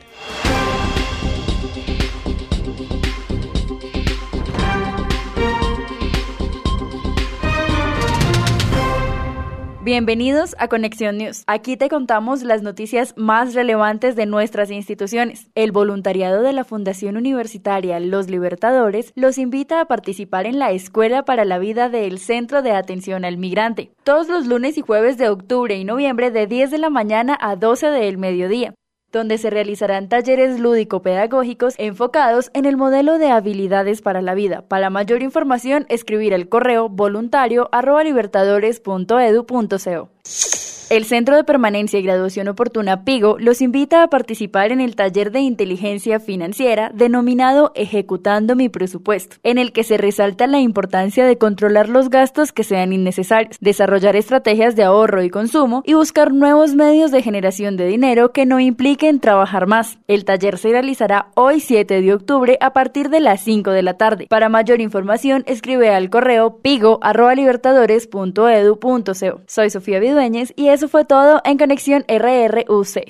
[9.89, 11.45] Bienvenidos a Conexión News.
[11.47, 15.49] Aquí te contamos las noticias más relevantes de nuestras instituciones.
[15.55, 21.25] El voluntariado de la Fundación Universitaria Los Libertadores los invita a participar en la Escuela
[21.25, 25.31] para la Vida del Centro de Atención al Migrante, todos los lunes y jueves de
[25.31, 28.75] octubre y noviembre de 10 de la mañana a 12 del mediodía
[29.13, 34.63] donde se realizarán talleres lúdico-pedagógicos enfocados en el modelo de habilidades para la vida.
[34.63, 37.69] Para mayor información, escribir el correo voluntario
[38.03, 40.68] libertadores.edu.co.
[40.91, 45.31] El Centro de Permanencia y Graduación Oportuna PIGO los invita a participar en el taller
[45.33, 51.37] de inteligencia financiera denominado Ejecutando mi presupuesto, en el que se resalta la importancia de
[51.37, 56.75] controlar los gastos que sean innecesarios, desarrollar estrategias de ahorro y consumo y buscar nuevos
[56.75, 59.99] medios de generación de dinero que no impliquen trabajar más.
[60.07, 63.99] El taller se realizará hoy 7 de octubre a partir de las 5 de la
[63.99, 64.27] tarde.
[64.31, 69.43] Para mayor información escribe al correo pigo@libertadores.edu.co.
[69.47, 73.03] Soy Sofía Vidueñez y es eso fue todo en Conexión RRUC.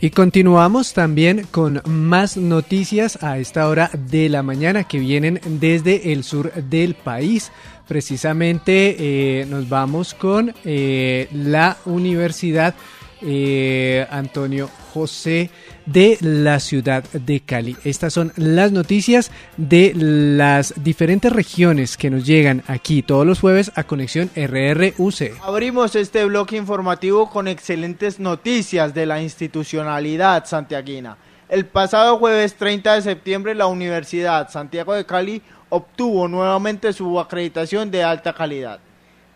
[0.00, 6.12] Y continuamos también con más noticias a esta hora de la mañana que vienen desde
[6.12, 7.50] el sur del país.
[7.88, 8.94] Precisamente
[9.40, 12.76] eh, nos vamos con eh, la Universidad
[13.22, 15.50] eh, Antonio José
[15.86, 17.76] de la ciudad de Cali.
[17.84, 23.72] Estas son las noticias de las diferentes regiones que nos llegan aquí todos los jueves
[23.74, 25.40] a Conexión RRUC.
[25.42, 31.16] Abrimos este bloque informativo con excelentes noticias de la institucionalidad santiaguina.
[31.48, 37.90] El pasado jueves 30 de septiembre la Universidad Santiago de Cali obtuvo nuevamente su acreditación
[37.90, 38.80] de alta calidad.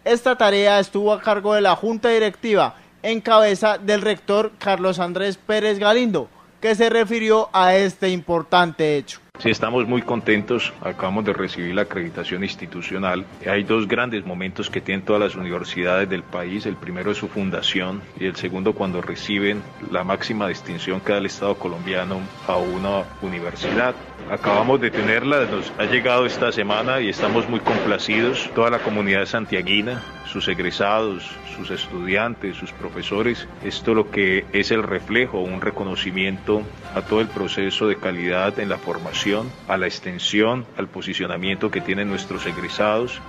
[0.04, 5.36] Esta tarea estuvo a cargo de la Junta Directiva en cabeza del rector Carlos Andrés
[5.36, 9.20] Pérez Galindo, que se refirió a este importante hecho.
[9.40, 10.72] Sí, estamos muy contentos.
[10.80, 13.26] Acabamos de recibir la acreditación institucional.
[13.44, 16.66] Hay dos grandes momentos que tienen todas las universidades del país.
[16.66, 21.18] El primero es su fundación y el segundo cuando reciben la máxima distinción que da
[21.18, 23.96] el Estado colombiano a una universidad.
[24.30, 28.48] Acabamos de tenerla, nos ha llegado esta semana y estamos muy complacidos.
[28.54, 33.46] Toda la comunidad santiaguina, sus egresados, sus estudiantes, sus profesores.
[33.62, 36.62] Esto lo que es el reflejo, un reconocimiento
[36.94, 39.23] a todo el proceso de calidad en la formación,
[39.68, 43.22] a la extensión, al posicionamiento que tienen nuestros egresados.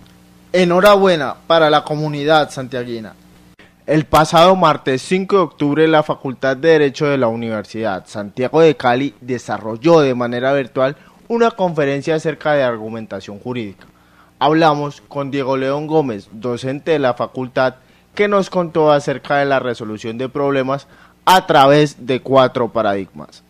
[0.52, 3.14] Enhorabuena para la comunidad santiaguina.
[3.88, 8.76] El pasado martes 5 de octubre la Facultad de Derecho de la Universidad Santiago de
[8.76, 10.98] Cali desarrolló de manera virtual
[11.30, 13.86] una conferencia acerca de argumentación jurídica.
[14.38, 17.76] Hablamos con Diego León Gómez, docente de la facultad,
[18.14, 20.88] que nos contó acerca de la resolución de problemas
[21.24, 23.44] a través de cuatro paradigmas.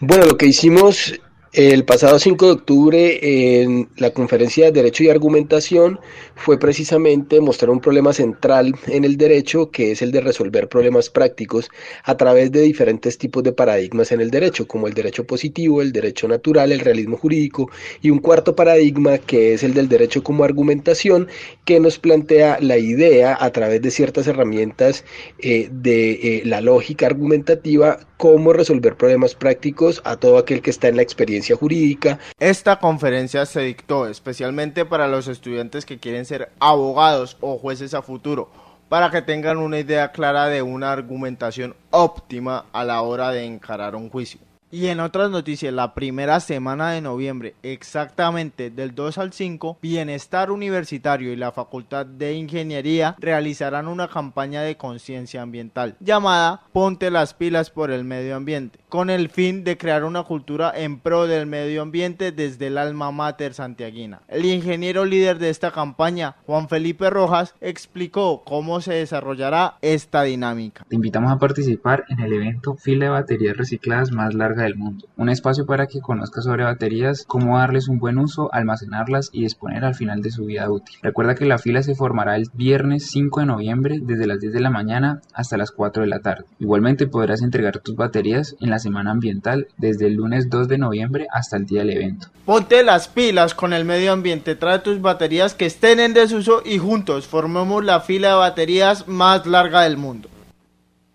[0.00, 1.14] Bueno, lo que hicimos
[1.52, 6.00] el pasado 5 de octubre, en la conferencia de Derecho y Argumentación,
[6.34, 11.10] fue precisamente mostrar un problema central en el derecho, que es el de resolver problemas
[11.10, 11.68] prácticos
[12.04, 15.92] a través de diferentes tipos de paradigmas en el derecho, como el derecho positivo, el
[15.92, 20.44] derecho natural, el realismo jurídico, y un cuarto paradigma, que es el del derecho como
[20.44, 21.28] argumentación,
[21.66, 25.04] que nos plantea la idea a través de ciertas herramientas
[25.38, 30.88] eh, de eh, la lógica argumentativa, cómo resolver problemas prácticos a todo aquel que está
[30.88, 32.18] en la experiencia jurídica.
[32.38, 38.02] Esta conferencia se dictó especialmente para los estudiantes que quieren ser abogados o jueces a
[38.02, 38.50] futuro,
[38.88, 43.96] para que tengan una idea clara de una argumentación óptima a la hora de encarar
[43.96, 44.40] un juicio.
[44.74, 50.50] Y en otras noticias, la primera semana de noviembre, exactamente del 2 al 5, Bienestar
[50.50, 57.34] Universitario y la Facultad de Ingeniería realizarán una campaña de conciencia ambiental llamada Ponte las
[57.34, 61.44] pilas por el medio ambiente, con el fin de crear una cultura en pro del
[61.44, 64.22] medio ambiente desde el alma mater santiaguina.
[64.26, 70.86] El ingeniero líder de esta campaña, Juan Felipe Rojas, explicó cómo se desarrollará esta dinámica.
[70.88, 75.06] Te invitamos a participar en el evento Fila de Baterías Recicladas más larga del mundo.
[75.16, 79.84] Un espacio para que conozcas sobre baterías, cómo darles un buen uso, almacenarlas y disponer
[79.84, 80.96] al final de su vida útil.
[81.02, 84.60] Recuerda que la fila se formará el viernes 5 de noviembre desde las 10 de
[84.60, 86.44] la mañana hasta las 4 de la tarde.
[86.58, 91.26] Igualmente podrás entregar tus baterías en la semana ambiental desde el lunes 2 de noviembre
[91.32, 92.28] hasta el día del evento.
[92.44, 96.78] Ponte las pilas con el medio ambiente, trae tus baterías que estén en desuso y
[96.78, 100.28] juntos formemos la fila de baterías más larga del mundo.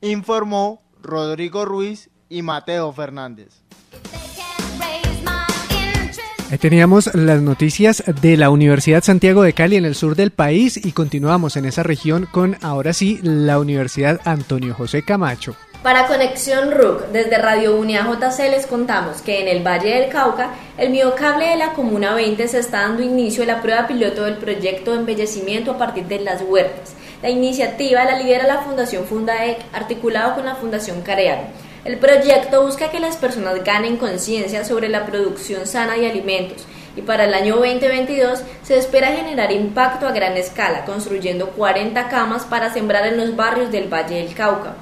[0.01, 3.49] Informó Rodrigo Ruiz y Mateo Fernández.
[6.49, 10.77] Ahí teníamos las noticias de la Universidad Santiago de Cali en el sur del país
[10.77, 15.57] y continuamos en esa región con ahora sí la Universidad Antonio José Camacho.
[15.83, 20.51] Para Conexión RUC, desde Radio Unia JC les contamos que en el Valle del Cauca,
[20.77, 24.37] el miocable de la Comuna 20 se está dando inicio a la prueba piloto del
[24.37, 26.93] proyecto de embellecimiento a partir de las huertas.
[27.21, 31.47] La iniciativa la lidera la Fundación Fundaec, articulado con la Fundación Careal.
[31.88, 36.65] El proyecto busca que las personas ganen conciencia sobre la producción sana de alimentos
[36.97, 42.43] y para el año 2022 se espera generar impacto a gran escala, construyendo 40 camas
[42.43, 44.73] para sembrar en los barrios del Valle del Cauca.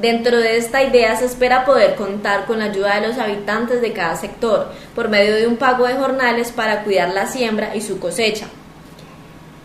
[0.00, 3.92] Dentro de esta idea se espera poder contar con la ayuda de los habitantes de
[3.92, 8.00] cada sector por medio de un pago de jornales para cuidar la siembra y su
[8.00, 8.48] cosecha.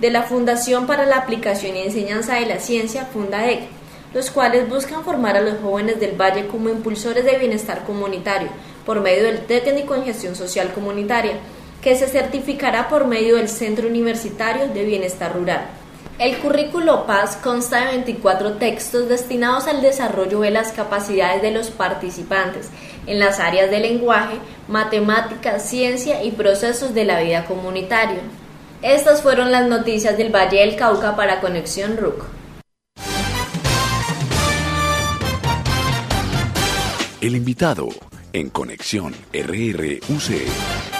[0.00, 3.68] de la Fundación para la Aplicación y Enseñanza de la Ciencia, FUNDAEC,
[4.14, 8.48] los cuales buscan formar a los jóvenes del Valle como impulsores de bienestar comunitario
[8.86, 11.34] por medio del técnico en gestión social comunitaria,
[11.82, 15.66] que se certificará por medio del Centro Universitario de Bienestar Rural.
[16.18, 21.72] El currículo PAS consta de 24 textos destinados al desarrollo de las capacidades de los
[21.72, 22.70] participantes
[23.08, 24.36] en las áreas de lenguaje,
[24.68, 28.20] matemáticas, ciencia y procesos de la vida comunitaria.
[28.80, 32.24] Estas fueron las noticias del Valle del Cauca para Conexión RUC.
[37.20, 37.88] El invitado
[38.32, 40.93] en Conexión RRUC.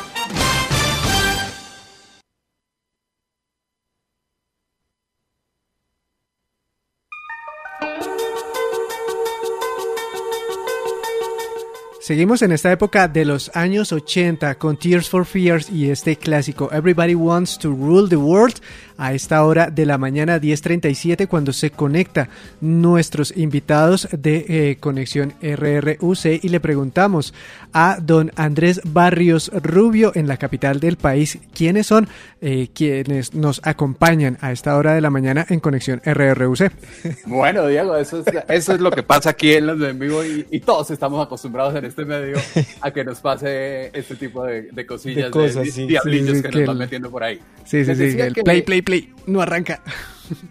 [12.05, 16.71] Seguimos en esta época de los años 80 con Tears for Fears y este clásico
[16.71, 18.57] Everybody Wants to Rule the World
[18.97, 22.29] a esta hora de la mañana 10.37 cuando se conecta
[22.61, 27.35] nuestros invitados de eh, Conexión RRUC y le preguntamos
[27.73, 32.09] a don Andrés Barrios Rubio en la capital del país quiénes son
[32.41, 36.71] eh, quienes nos acompañan a esta hora de la mañana en Conexión RRUC.
[37.27, 40.61] Bueno, Diego, eso es, eso es lo que pasa aquí en los en vivo y,
[40.61, 42.39] todos estamos acostumbrados en este medio
[42.81, 47.11] a que nos pase este tipo de, cosillas, de, cosas, diablillos que, nos van metiendo
[47.11, 47.39] por ahí.
[47.65, 49.83] Sí, sí, sí, el play, play, play, no arranca.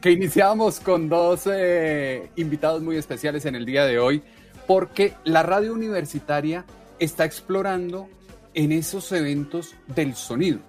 [0.01, 4.21] Que iniciamos con dos eh, invitados muy especiales en el día de hoy,
[4.67, 6.65] porque la radio universitaria
[6.99, 8.07] está explorando
[8.53, 10.59] en esos eventos del sonido,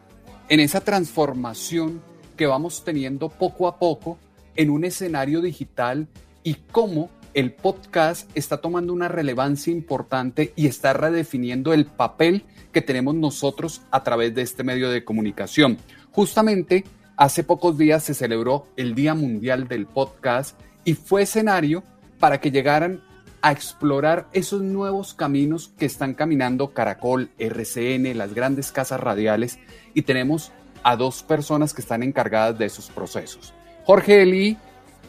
[0.49, 2.01] en esa transformación
[2.37, 4.19] que vamos teniendo poco a poco
[4.57, 6.09] en un escenario digital
[6.43, 12.81] y cómo el podcast está tomando una relevancia importante y está redefiniendo el papel que
[12.81, 15.79] tenemos nosotros a través de este medio de comunicación.
[16.13, 16.85] Justamente
[17.17, 21.83] hace pocos días se celebró el Día Mundial del Podcast y fue escenario
[22.19, 23.03] para que llegaran
[23.43, 29.59] a explorar esos nuevos caminos que están caminando Caracol, RCN, las grandes casas radiales
[29.93, 30.53] y tenemos
[30.83, 33.53] a dos personas que están encargadas de esos procesos.
[33.85, 34.57] Jorge Eli,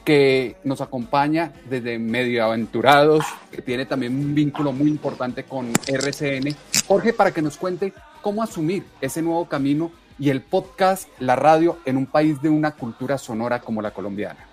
[0.03, 6.55] que nos acompaña desde Medio Aventurados, que tiene también un vínculo muy importante con RCN.
[6.87, 11.77] Jorge, para que nos cuente cómo asumir ese nuevo camino y el podcast, la radio,
[11.85, 14.45] en un país de una cultura sonora como la colombiana.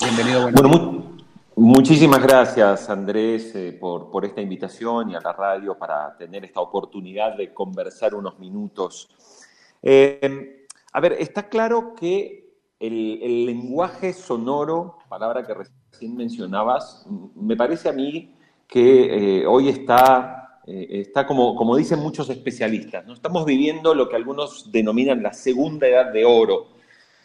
[0.00, 0.50] Bienvenido.
[0.50, 1.18] Bueno,
[1.60, 6.60] Muchísimas gracias, Andrés, eh, por, por, esta invitación y a la radio para tener esta
[6.60, 9.08] oportunidad de conversar unos minutos.
[9.82, 12.48] Eh, a ver, está claro que
[12.78, 17.04] el, lenguaje sonoro, palabra que recién mencionabas,
[17.34, 23.14] me parece a mí que eh, hoy está, está como, como dicen muchos especialistas, ¿no?
[23.14, 26.78] estamos viviendo lo que algunos denominan la segunda edad de oro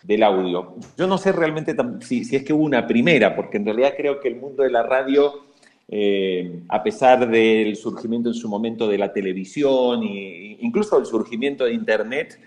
[0.03, 0.75] del audio.
[0.97, 4.27] Yo no sé realmente si, es que hubo una primera, porque en realidad creo que
[4.27, 5.45] el mundo de la radio,
[5.87, 11.65] eh, a pesar del surgimiento en su momento de la televisión e incluso el surgimiento
[11.65, 12.39] de Internet,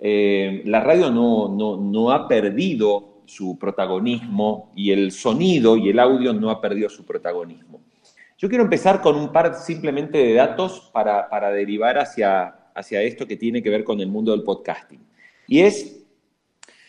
[0.00, 6.32] eh, la radio no, no, ha perdido su protagonismo y el sonido y el audio
[6.32, 7.80] no ha perdido su protagonismo.
[8.44, 13.26] Yo quiero empezar con un par simplemente de datos para, para derivar hacia, hacia esto
[13.26, 15.00] que tiene que ver con el mundo del podcasting.
[15.48, 16.04] Y es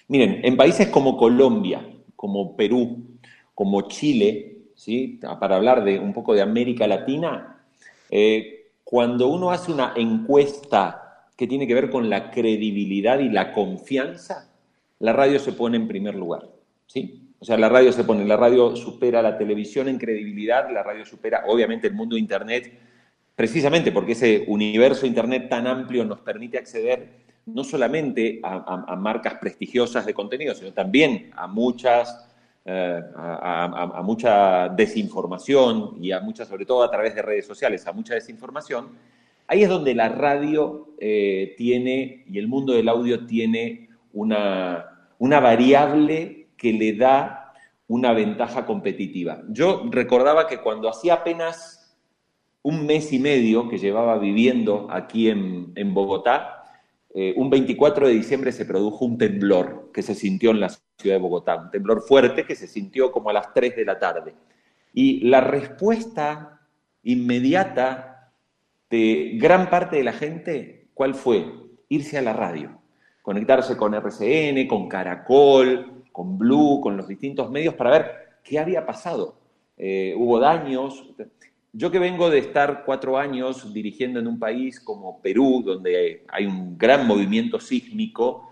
[0.10, 1.82] Miren, en países como Colombia,
[2.18, 3.06] como Perú,
[3.54, 5.18] como Chile, ¿sí?
[5.40, 7.64] para hablar de un poco de América Latina,
[8.10, 13.54] eh, cuando uno hace una encuesta que tiene que ver con la credibilidad y la
[13.54, 14.52] confianza,
[15.00, 16.50] la radio se pone en primer lugar.
[16.86, 17.25] ¿sí?
[17.40, 21.06] O sea, la radio se pone, la radio supera la televisión en credibilidad, la radio
[21.06, 22.72] supera obviamente el mundo de Internet,
[23.36, 30.06] precisamente porque ese universo Internet tan amplio nos permite acceder no solamente a, marcas prestigiosas
[30.06, 32.28] de contenido, sino también a muchas,
[32.66, 37.94] eh, a, mucha desinformación y a muchas, sobre todo a través de redes sociales, a
[37.94, 38.90] mucha desinformación,
[39.48, 45.40] ahí es donde la radio eh, tiene y el mundo del audio tiene una, una
[45.40, 47.54] variable que le da
[47.88, 49.42] una ventaja competitiva.
[49.50, 51.98] Yo recordaba que cuando hacía apenas
[52.64, 56.64] un mes y medio que llevaba viviendo aquí en, en Bogotá,
[57.18, 61.16] eh, un 24 de diciembre se produjo un temblor que se sintió en la ciudad
[61.16, 64.36] de Bogotá, un temblor fuerte que se sintió como a las 3 de la tarde.
[64.94, 66.60] Y la respuesta
[67.04, 68.32] inmediata
[68.90, 71.46] de gran parte de la gente, ¿cuál fue?
[71.88, 72.82] Irse a la radio,
[73.22, 78.06] conectarse con RCN, con Caracol, con Blue, con los distintos medios para ver
[78.42, 79.36] qué había pasado.
[79.76, 81.04] Eh, hubo daños.
[81.74, 86.46] Yo que vengo de estar cuatro años dirigiendo en un país como Perú, donde hay
[86.46, 88.48] un gran movimiento sísmico,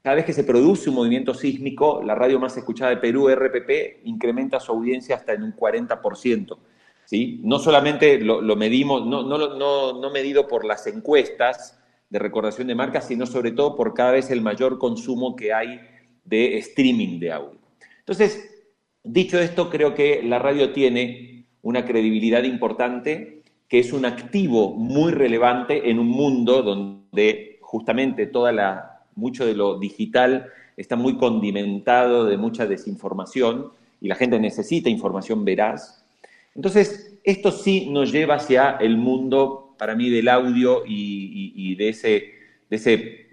[0.00, 4.04] cada vez que se produce un movimiento sísmico, la radio más escuchada de Perú, RPP,
[4.04, 6.56] incrementa su audiencia hasta en un 40%.
[7.04, 7.42] ¿sí?
[7.44, 12.74] No solamente lo, medimos, no, no, no, no medido por las encuestas de recordación de
[12.74, 15.78] marcas, sino sobre todo por cada vez el mayor consumo que hay
[16.24, 17.58] de streaming de audio.
[17.98, 18.64] Entonces,
[19.02, 25.12] dicho esto, creo que la radio tiene una credibilidad importante, que es un activo muy
[25.12, 30.46] relevante en un mundo donde justamente toda la mucho de lo digital
[30.76, 33.70] está muy condimentado de mucha desinformación
[34.00, 36.04] y la gente necesita información veraz.
[36.54, 42.24] Entonces, esto sí nos lleva hacia el mundo, para mí, del audio y, de, ese,
[42.72, 43.26] de ese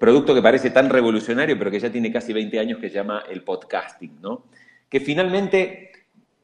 [0.00, 3.24] producto que parece tan revolucionario, pero que ya tiene casi 20 años, que se llama
[3.30, 4.44] el podcasting, ¿no?
[4.88, 5.90] Que finalmente,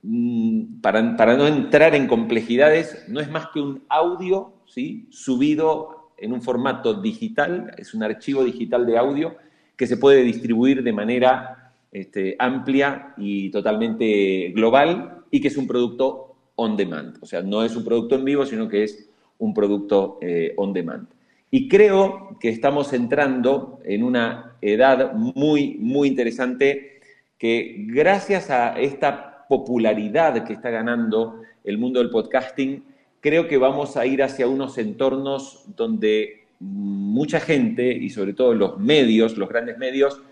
[0.03, 5.07] mm, para, para no entrar en complejidades, no es más que un audio ¿sí?
[5.09, 9.35] subido en un formato digital, es un archivo digital de audio
[9.75, 15.67] que se puede distribuir de manera este, amplia y totalmente global y que es un
[15.67, 17.17] producto on demand.
[17.23, 20.75] O sea, no es un producto en vivo, sino que es un producto eh, on
[20.75, 21.09] demand.
[21.55, 26.99] Y creo que estamos entrando en una edad muy, muy interesante
[27.37, 32.83] que gracias a esta popularidad que está ganando el mundo del podcasting,
[33.21, 38.79] creo que vamos a ir hacia unos entornos donde mucha gente, y sobre todo los
[38.79, 40.23] medios, los grandes medios,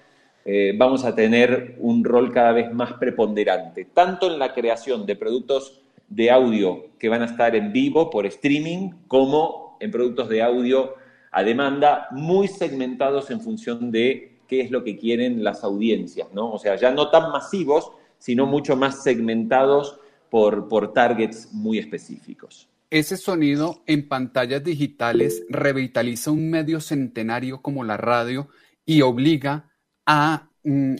[0.46, 5.16] eh, vamos a tener un rol cada vez más preponderante, tanto en la creación de
[5.16, 10.40] productos de audio que van a estar en vivo por streaming, como en productos de
[10.40, 10.94] audio
[11.30, 16.52] a demanda, muy segmentados en función de qué es lo que quieren las audiencias, ¿no?
[16.52, 22.70] O sea, ya no tan masivos, sino mucho más segmentados por, por targets muy específicos
[22.90, 28.48] ese sonido en pantallas digitales revitaliza un medio centenario como la radio
[28.84, 29.70] y obliga
[30.06, 30.96] a mm,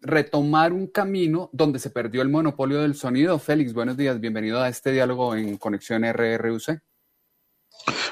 [0.00, 3.40] retomar un camino donde se perdió el monopolio del sonido.
[3.40, 6.80] Félix, buenos días, bienvenido a este diálogo en Conexión RRUC.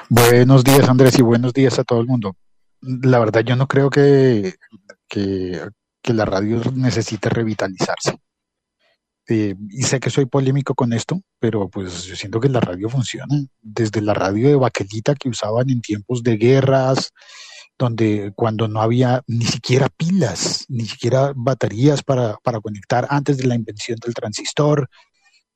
[0.09, 2.35] Buenos días, Andrés, y buenos días a todo el mundo.
[2.81, 4.55] La verdad, yo no creo que,
[5.07, 5.69] que,
[6.03, 8.17] la radio necesite revitalizarse.
[9.29, 12.89] Eh, y sé que soy polémico con esto, pero pues yo siento que la radio
[12.89, 13.35] funciona.
[13.61, 17.13] Desde la radio de baquelita que usaban en tiempos de guerras,
[17.77, 23.47] donde cuando no había ni siquiera pilas, ni siquiera baterías para, para conectar antes de
[23.47, 24.89] la invención del transistor,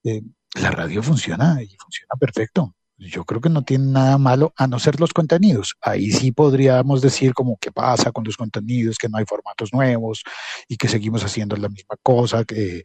[0.03, 0.21] eh,
[0.53, 4.79] la radio funciona y funciona perfecto yo creo que no tiene nada malo a no
[4.79, 5.75] ser los contenidos.
[5.81, 10.23] Ahí sí podríamos decir como qué pasa con los contenidos, que no hay formatos nuevos
[10.67, 12.83] y que seguimos haciendo la misma cosa que,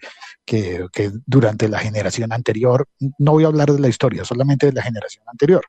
[1.27, 2.89] durante la generación anterior.
[3.19, 5.65] No voy a hablar de la historia, solamente de la generación anterior.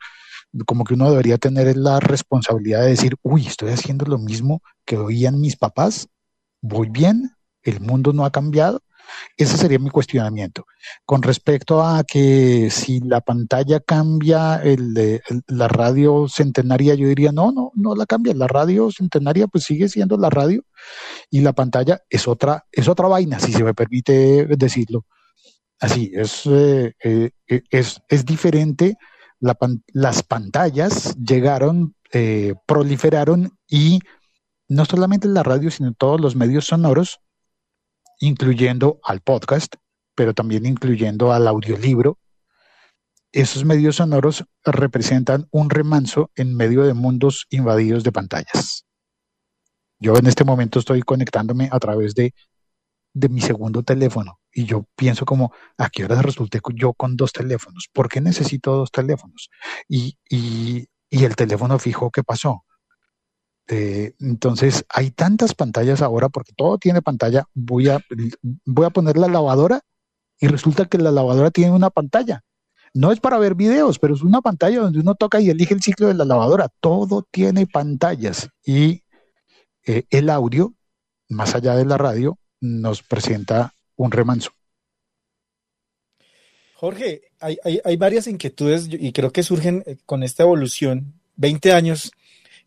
[0.66, 4.98] Como que uno debería tener la responsabilidad de decir, uy, estoy haciendo lo mismo que
[4.98, 6.08] oían mis papás,
[6.62, 7.32] voy bien,
[7.64, 8.82] el mundo no ha cambiado
[9.38, 10.66] ese sería mi cuestionamiento.
[11.06, 17.52] Con respecto a que si la pantalla cambia, el, la radio centenaria, yo diría, no,
[17.52, 18.34] no, no la cambia.
[18.34, 20.64] La radio centenaria pues sigue siendo la radio
[21.30, 25.06] y la pantalla es otra, es otra vaina, si se me permite decirlo.
[25.80, 28.98] Así, es, eh, eh, es, es, diferente.
[29.40, 34.00] las pantallas llegaron, eh, proliferaron y
[34.68, 37.20] no solamente la radio, sino todos los medios sonoros
[38.22, 39.76] incluyendo al podcast,
[40.16, 42.18] pero también incluyendo al audiolibro.
[43.34, 48.86] Esos medios sonoros representan un remanso en medio de mundos invadidos de pantallas.
[50.00, 52.34] Yo en este momento estoy conectándome a través de,
[53.14, 57.32] de mi segundo teléfono y yo pienso como, ¿a qué hora resulté yo con dos
[57.32, 57.88] teléfonos?
[57.92, 59.50] ¿Por qué necesito dos teléfonos?
[59.88, 62.66] Y, y, y el teléfono fijo, ¿qué pasó?
[63.74, 67.46] Eh, entonces, hay tantas pantallas ahora, porque todo tiene pantalla.
[67.54, 68.02] Voy a,
[68.66, 69.80] voy a poner la lavadora
[70.42, 72.44] y resulta que la lavadora tiene una pantalla.
[72.94, 75.82] No es para ver videos, pero es una pantalla donde uno toca y elige el
[75.82, 76.68] ciclo de la lavadora.
[76.82, 79.04] Todo tiene pantallas y
[79.88, 80.74] eh, el audio,
[81.30, 84.52] más allá de la radio, nos presenta un remanso.
[86.76, 91.14] Jorge, hay, hay varias inquietudes y creo que surgen eh, con esta evolución.
[91.38, 92.12] 20 años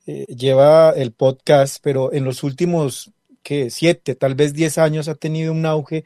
[0.07, 3.11] eh, lleva el podcast, pero en los últimos,
[3.43, 3.71] ¿qué?
[3.71, 6.05] Siete, tal vez diez años ha tenido un auge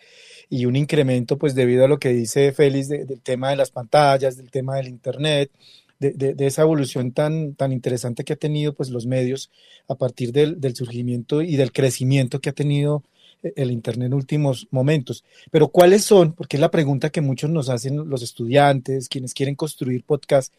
[0.49, 4.37] y un incremento, pues debido a lo que dice Félix del tema de las pantallas,
[4.37, 5.51] del tema del Internet,
[5.99, 9.51] de, de, esa evolución tan, tan interesante que ha tenido pues los medios
[9.89, 13.03] a partir del, del surgimiento y del crecimiento que ha tenido
[13.43, 15.25] eh, el Internet en últimos momentos.
[15.51, 16.33] Pero ¿cuáles son?
[16.33, 20.53] Porque es la pregunta que muchos nos hacen los estudiantes, quienes quieren construir podcast.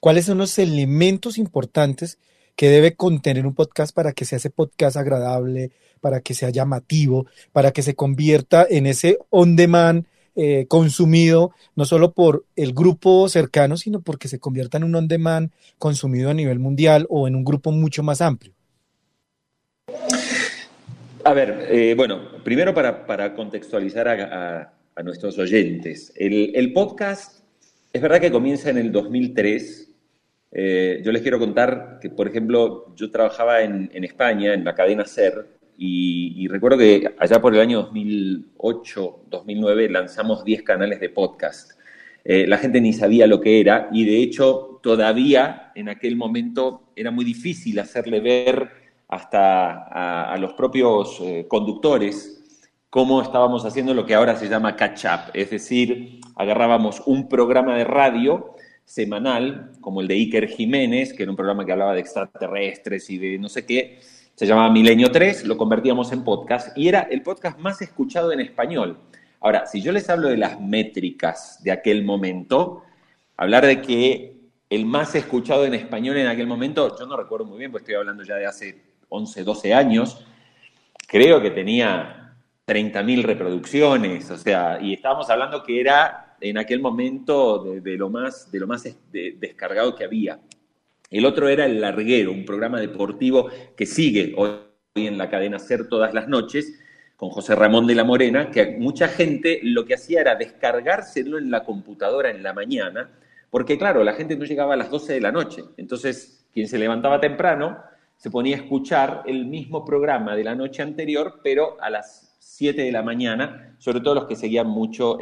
[0.00, 2.18] ¿Cuáles son los elementos importantes
[2.58, 7.26] que debe contener un podcast para que sea ese podcast agradable, para que sea llamativo,
[7.52, 13.76] para que se convierta en ese on-demand eh, consumido no solo por el grupo cercano,
[13.76, 17.70] sino porque se convierta en un on-demand consumido a nivel mundial o en un grupo
[17.70, 18.52] mucho más amplio?
[21.22, 24.72] A ver, eh, bueno, primero para, contextualizar a,
[25.04, 27.44] nuestros oyentes, el, el podcast
[27.92, 29.87] es verdad que comienza en el 2003
[30.50, 35.04] eh, yo les quiero contar que, por ejemplo, yo trabajaba en, España, en la cadena
[35.04, 41.78] SER, y, recuerdo que allá por el año 2008, 2009, lanzamos 10 canales de podcast.
[42.24, 46.90] Eh, la gente ni sabía lo que era y de hecho todavía en aquel momento
[46.96, 48.70] era muy difícil hacerle ver
[49.06, 52.38] hasta a, los propios eh, conductores
[52.90, 57.76] cómo estábamos haciendo lo que ahora se llama catch up, es decir, agarrábamos un programa
[57.76, 58.56] de radio
[58.88, 63.18] semanal, como el de Iker Jiménez, que era un programa que hablaba de extraterrestres y
[63.18, 63.98] de no sé qué,
[64.34, 68.40] se llamaba Milenio 3, lo convertíamos en podcast y era el podcast más escuchado en
[68.40, 68.98] español.
[69.40, 72.82] Ahora, si yo les hablo de las métricas de aquel momento,
[73.36, 74.38] hablar de que
[74.70, 77.96] el más escuchado en español en aquel momento, yo no recuerdo muy bien, porque estoy
[77.96, 80.24] hablando ya de hace 11, 12 años,
[81.06, 82.34] creo que tenía
[82.66, 88.50] 30.000 reproducciones, o sea, y estábamos hablando que era en aquel momento de, lo más,
[88.50, 90.40] de lo más descargado que había.
[91.10, 94.50] El otro era El Larguero, un programa deportivo que sigue hoy
[94.94, 96.78] en la cadena SER todas las noches,
[97.16, 101.50] con José Ramón de la Morena, que mucha gente lo que hacía era descargárselo en
[101.50, 103.10] la computadora en la mañana,
[103.50, 105.64] porque claro, la gente no llegaba a las 12 de la noche.
[105.76, 107.78] Entonces, quien se levantaba temprano
[108.16, 112.80] se ponía a escuchar el mismo programa de la noche anterior, pero a las 7
[112.80, 115.18] de la mañana, sobre todo los que seguían mucho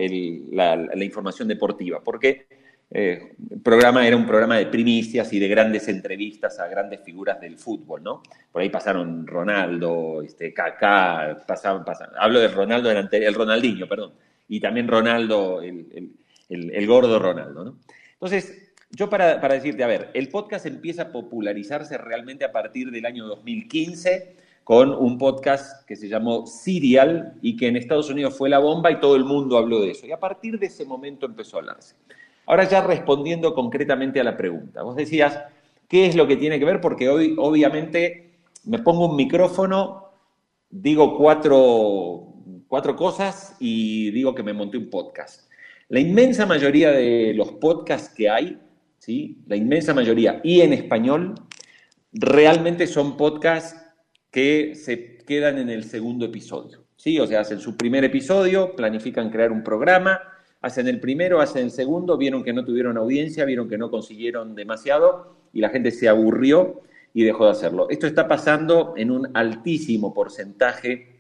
[0.53, 2.47] la, información deportiva, porque
[2.89, 7.41] eh, el programa era un programa de primicias y de grandes entrevistas a grandes figuras
[7.41, 8.23] del fútbol, ¿no?
[8.53, 11.85] Por ahí pasaron Ronaldo, este, Kaká, pasaban,
[12.17, 14.15] hablo de Ronaldo, el Ronaldinho, perdón,
[14.47, 17.79] y también Ronaldo, el, gordo Ronaldo, ¿no?
[18.13, 22.93] Entonces, yo para, para decirte, a ver, el podcast empieza a popularizarse realmente a partir
[22.93, 28.37] del año 2015, con un podcast que se llamó Serial y que en Estados Unidos
[28.37, 30.09] fue la bomba y todo el mundo habló de eso.
[30.09, 31.95] Y a partir de ese momento empezó a hablarse.
[32.47, 35.41] Ahora ya respondiendo concretamente a la pregunta, vos decías,
[35.87, 36.81] ¿qué es lo que tiene que ver?
[36.81, 38.33] Porque hoy obviamente
[38.65, 40.07] me pongo un micrófono,
[40.69, 42.35] digo cuatro,
[42.67, 45.49] cuatro cosas y digo que me monté un podcast.
[45.91, 48.59] La inmensa mayoría de los podcasts que hay,
[48.99, 49.39] ¿sí?
[49.47, 51.37] la inmensa mayoría, y en español,
[52.13, 53.86] realmente son podcasts
[54.31, 56.85] que se quedan en el segundo episodio.
[56.97, 57.19] ¿sí?
[57.21, 60.21] O sea, hacen su primer episodio, planifican crear un programa,
[60.61, 64.55] hacen el primero, hacen el segundo, vieron que no tuvieron audiencia, vieron que no consiguieron
[64.55, 66.83] demasiado y la gente se aburrió
[67.15, 67.89] y dejó de hacerlo.
[67.89, 71.17] Esto está pasando en un altísimo porcentaje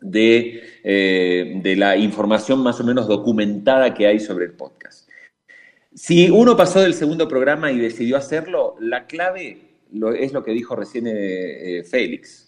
[0.00, 5.08] de, eh, de la información más o menos documentada que hay sobre el podcast.
[5.94, 9.62] Si uno pasó del segundo programa y decidió hacerlo, la clave
[10.18, 12.45] es lo que dijo recién eh, Félix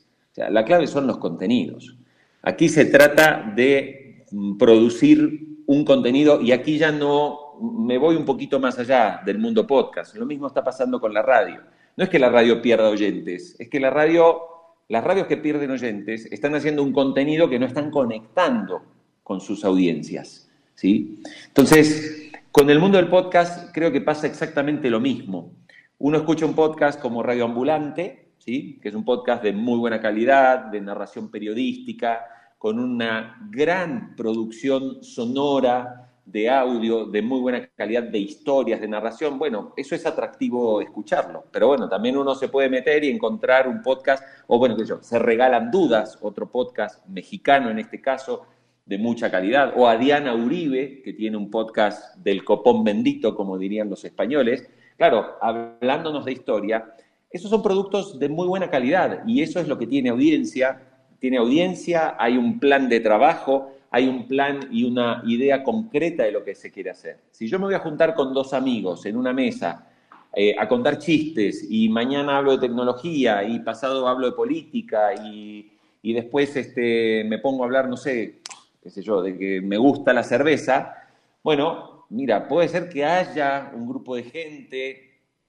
[0.50, 1.96] la clave son los contenidos.
[2.42, 8.24] Aquí se trata de mm, producir un contenido y aquí ya no me voy un
[8.24, 10.14] poquito más allá del mundo podcast.
[10.14, 11.60] Lo mismo está pasando con la radio.
[11.96, 14.40] No es que la radio pierda oyentes, es que la radio,
[14.88, 18.82] las radios que pierden oyentes están haciendo un contenido que no están conectando
[19.22, 20.48] con sus audiencias.
[20.74, 21.20] ¿sí?
[21.48, 25.52] Entonces, con el mundo del podcast creo que pasa exactamente lo mismo.
[25.98, 30.66] Uno escucha un podcast como Radio Ambulante, que es un podcast de muy buena calidad,
[30.66, 32.24] de narración periodística,
[32.56, 39.38] con una gran producción sonora de audio, de muy buena calidad de historias, de narración.
[39.38, 43.82] Bueno, eso es atractivo escucharlo, pero bueno, también uno se puede meter y encontrar un
[43.82, 48.46] podcast, o bueno, sé yo, Se Regalan Dudas, otro podcast mexicano en este caso,
[48.86, 53.58] de mucha calidad, o a Diana Uribe, que tiene un podcast del copón bendito, como
[53.58, 54.66] dirían los españoles.
[54.96, 56.94] Claro, hablándonos de historia,
[57.30, 60.82] esos son productos de muy buena calidad y eso es lo que tiene audiencia.
[61.20, 66.32] Tiene audiencia, hay un plan de trabajo, hay un plan y una idea concreta de
[66.32, 67.18] lo que se quiere hacer.
[67.30, 69.88] Si yo me voy a juntar con dos amigos en una mesa
[70.34, 75.72] eh, a contar chistes y mañana hablo de tecnología y pasado hablo de política y,
[76.02, 78.40] y después este, me pongo a hablar, no sé,
[78.82, 80.94] qué sé yo, de que me gusta la cerveza,
[81.42, 85.07] bueno, mira, puede ser que haya un grupo de gente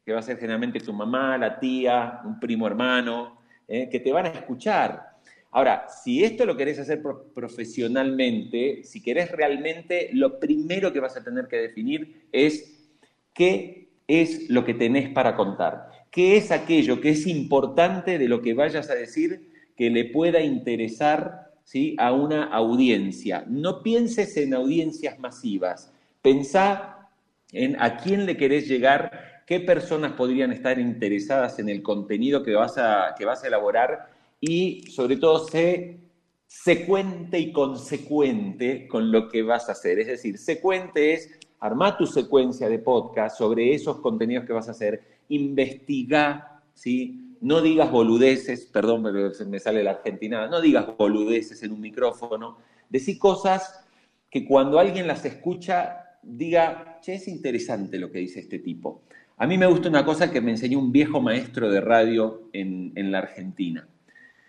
[0.09, 3.37] que va a ser generalmente tu mamá, la tía, un primo hermano,
[3.67, 5.07] eh, que te van a escuchar.
[5.51, 6.99] Ahora, si esto lo querés hacer
[7.35, 12.89] profesionalmente, si querés realmente, lo primero que vas a tener que definir es
[13.35, 18.41] qué es lo que tenés para contar, qué es aquello que es importante de lo
[18.41, 21.95] que vayas a decir que le pueda interesar ¿sí?
[21.99, 23.45] a una audiencia.
[23.47, 25.93] No pienses en audiencias masivas,
[26.23, 27.11] pensá
[27.51, 32.53] en a quién le querés llegar, qué personas podrían estar interesadas en el contenido que
[32.53, 35.97] vas a, que vas a elaborar y sobre todo sé
[36.45, 39.97] secuente y consecuente con lo que vas a hacer.
[39.97, 41.31] Es decir, secuente es
[41.61, 47.35] armar tu secuencia de podcast sobre esos contenidos que vas a hacer, investiga, ¿sí?
[47.41, 49.01] no digas boludeces, perdón,
[49.47, 53.83] me sale la argentina, no digas boludeces en un micrófono, decí cosas
[54.29, 59.01] que cuando alguien las escucha diga, che, es interesante lo que dice este tipo.
[59.41, 63.09] A mí me gusta una cosa que me enseñó un viejo maestro de radio en,
[63.09, 63.87] la Argentina.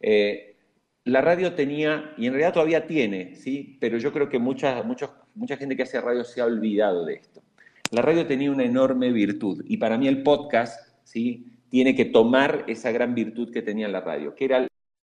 [0.02, 0.56] Eh,
[1.04, 3.78] la radio tenía, y en realidad todavía tiene, ¿sí?
[3.80, 4.82] pero yo creo que mucha,
[5.36, 7.40] mucha gente que hace radio se ha olvidado de esto.
[7.92, 11.46] La radio tenía una enorme virtud, y para mí el podcast, ¿sí?
[11.68, 14.68] tiene que tomar esa gran virtud que tenía la radio, que era la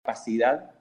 [0.02, 0.72] capacidad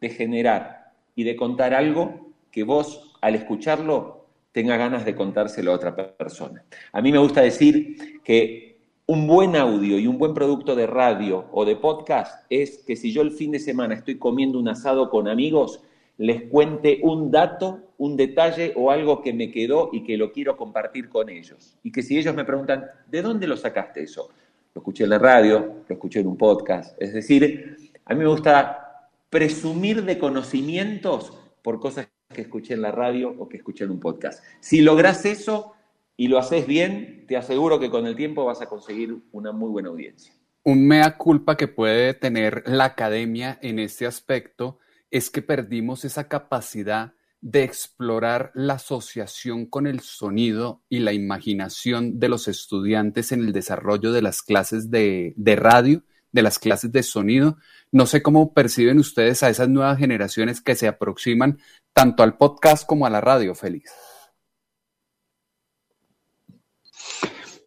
[0.00, 4.19] de generar y de contar algo que vos, al escucharlo,
[4.52, 6.64] tenga ganas de contárselo a otra persona.
[6.92, 11.46] A mí me gusta decir que un buen audio y un buen producto de radio
[11.52, 15.10] o de podcast es que si yo el fin de semana estoy comiendo un asado
[15.10, 15.82] con amigos,
[16.18, 20.56] les cuente un dato, un detalle o algo que me quedó y que lo quiero
[20.56, 21.76] compartir con ellos.
[21.82, 24.30] Y que si ellos me preguntan, ¿de dónde lo sacaste eso?
[24.74, 27.00] lo escuché en la radio, lo escuché en un podcast.
[27.02, 32.92] Es decir, a mí me gusta presumir de conocimientos por cosas que escuché en la
[32.92, 34.42] radio o que escuché en un podcast.
[34.60, 35.74] Si logras eso
[36.16, 39.70] y lo haces bien, te aseguro que con el tiempo vas a conseguir una muy
[39.70, 40.32] buena audiencia.
[40.62, 44.78] Un mea culpa que puede tener la academia en este aspecto
[45.10, 52.20] es que perdimos esa capacidad de explorar la asociación con el sonido y la imaginación
[52.20, 56.02] de los estudiantes en el desarrollo de las clases de, radio,
[56.32, 57.58] de las clases de sonido.
[57.92, 61.58] No sé cómo perciben ustedes a esas nuevas generaciones que se aproximan
[61.92, 63.92] tanto al podcast como a la radio, Félix.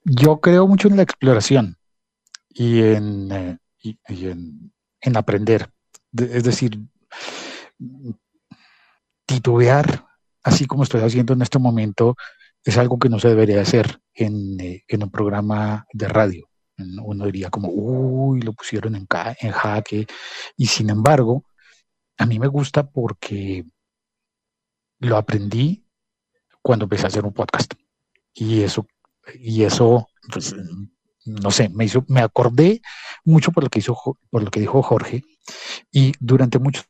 [0.05, 1.78] Yo creo mucho en la exploración
[2.49, 3.57] y en, eh,
[5.01, 5.70] en aprender.
[6.18, 6.80] es decir,
[9.26, 10.05] titubear,
[10.43, 12.16] así como estoy haciendo en este momento,
[12.64, 16.49] es algo que no se debería hacer en, eh, un programa de radio.
[16.78, 19.07] Uno diría como, uy, lo pusieron en,
[19.41, 20.07] en jaque.
[20.57, 21.43] Y sin embargo,
[22.17, 23.65] a mí me gusta porque
[24.99, 25.86] lo aprendí
[26.61, 27.74] cuando empecé a hacer un podcast.
[28.34, 28.88] Y eso,
[29.39, 30.55] y eso, pues,
[31.26, 32.82] no sé, me hizo, me acordé
[33.24, 33.95] mucho por lo que hizo,
[34.30, 35.24] por lo que dijo Jorge.
[35.91, 36.86] Y durante muchos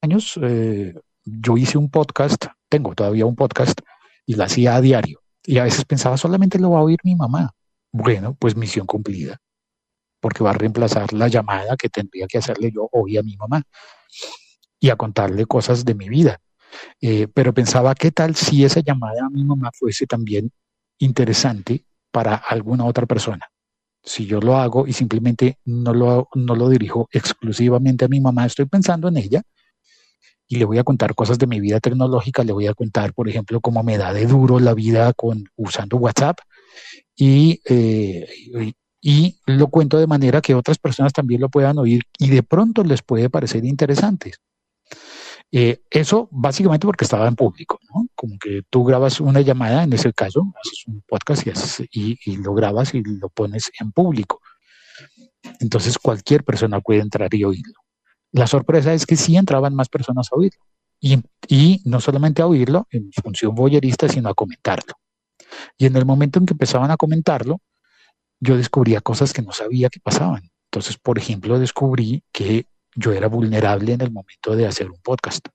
[0.00, 3.80] años eh, yo hice un podcast, tengo todavía un podcast,
[4.26, 5.20] y lo hacía a diario.
[5.44, 7.54] Y a veces pensaba, solamente lo va a oír mi mamá.
[7.92, 9.38] Bueno, pues misión cumplida,
[10.20, 13.62] porque va a reemplazar la llamada que tendría que hacerle yo hoy a mi mamá
[14.80, 16.38] y a contarle cosas de mi vida.
[17.02, 20.50] Eh, pero pensaba, ¿qué tal si esa llamada a mi mamá fuese también
[20.98, 23.46] interesante para alguna otra persona?
[24.02, 28.46] Si yo lo hago y simplemente no lo, no lo dirijo exclusivamente a mi mamá,
[28.46, 29.42] estoy pensando en ella,
[30.48, 33.28] y le voy a contar cosas de mi vida tecnológica, le voy a contar, por
[33.28, 36.38] ejemplo, cómo me da de duro la vida con, usando WhatsApp
[37.16, 38.28] y, eh,
[39.00, 42.84] y, lo cuento de manera que otras personas también lo puedan oír y de pronto
[42.84, 44.32] les puede parecer interesante.
[45.50, 48.06] Eh, eso básicamente porque estaba en público, ¿no?
[48.14, 51.46] Como que tú grabas una llamada, en ese caso, haces un podcast
[51.90, 54.40] y, y lo grabas y lo pones en público.
[55.60, 57.82] Entonces cualquier persona puede entrar y oírlo.
[58.32, 60.64] La sorpresa es que sí entraban más personas a oírlo.
[61.48, 64.94] Y, no solamente a oírlo en función boyerista, sino a comentarlo.
[65.76, 67.60] Y en el momento en que empezaban a comentarlo,
[68.40, 70.50] yo descubría cosas que no sabía que pasaban.
[70.70, 75.48] Entonces, por ejemplo, descubrí que yo era vulnerable en el momento de hacer un podcast.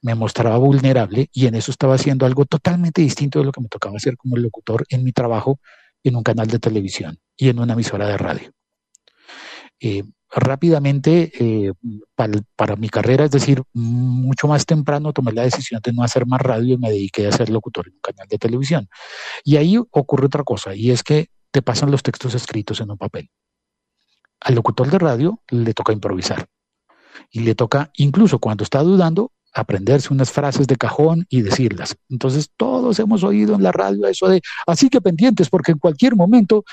[0.00, 3.68] Me mostraba vulnerable y en eso estaba haciendo algo totalmente distinto de lo que me
[3.68, 5.60] tocaba hacer como locutor en mi trabajo
[6.04, 8.52] en un canal de televisión y en una emisora de radio.
[9.80, 10.04] Eh,
[10.34, 11.72] rápidamente eh,
[12.56, 16.40] para, mi carrera, es decir, mucho más temprano tomé la decisión de no hacer más
[16.40, 18.88] radio y me dediqué a ser locutor en un canal de televisión.
[19.44, 22.98] Y ahí ocurre otra cosa, y es que te pasan los textos escritos en un
[22.98, 23.30] papel.
[24.40, 26.46] Al locutor de radio le toca improvisar.
[27.30, 31.96] Y le toca, incluso cuando está dudando, aprenderse unas frases de cajón y decirlas.
[32.10, 36.16] Entonces, todos hemos oído en la radio eso de, así que pendientes, porque en cualquier
[36.16, 36.64] momento,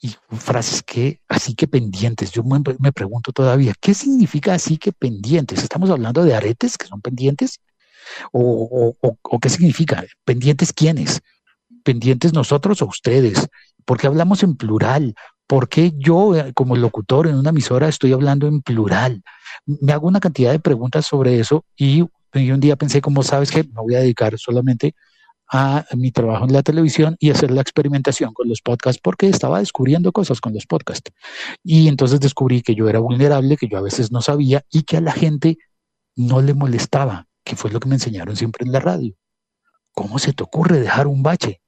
[0.00, 5.62] y frases que, así que pendientes, yo me, pregunto todavía, ¿qué significa así que pendientes?
[5.62, 7.60] ¿Estamos hablando de aretes que son pendientes?
[8.32, 10.04] ¿O, o qué significa?
[10.24, 11.20] ¿Pendientes quiénes?
[11.82, 13.48] ¿Pendientes nosotros o ustedes?
[13.84, 15.14] Porque hablamos en plural,
[15.46, 19.22] ¿Por qué yo, eh, como locutor en una emisora, estoy hablando en plural?
[19.64, 23.62] Me hago una cantidad de preguntas sobre eso y, un día pensé, como sabes que
[23.62, 24.92] me voy a dedicar solamente a
[25.94, 30.12] mi trabajo en la televisión y hacer la experimentación con los podcasts porque estaba descubriendo
[30.12, 31.12] cosas con los podcasts.
[31.62, 34.96] Y entonces descubrí que yo era vulnerable, que yo a veces no sabía y que
[34.96, 35.58] a la gente
[36.16, 39.14] no le molestaba, que fue lo que me enseñaron siempre en la radio.
[39.92, 41.60] ¿Cómo se te ocurre dejar un bache?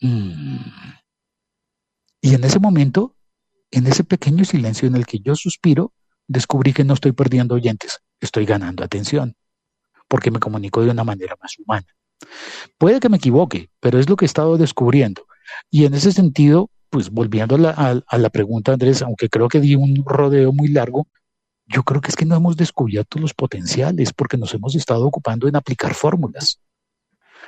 [0.00, 0.58] Mm.
[2.20, 3.16] Y en ese momento,
[3.70, 5.92] en ese pequeño silencio en el que yo suspiro,
[6.26, 9.36] descubrí que no estoy perdiendo oyentes, estoy ganando atención,
[10.08, 11.86] porque me comunico de una manera más humana.
[12.78, 15.26] Puede que me equivoque, pero es lo que he estado descubriendo.
[15.70, 19.60] Y en ese sentido, pues volviendo a la, a la pregunta, Andrés, aunque creo que
[19.60, 21.06] di un rodeo muy largo,
[21.66, 25.48] yo creo que es que no hemos descubierto los potenciales porque nos hemos estado ocupando
[25.48, 26.60] en aplicar fórmulas.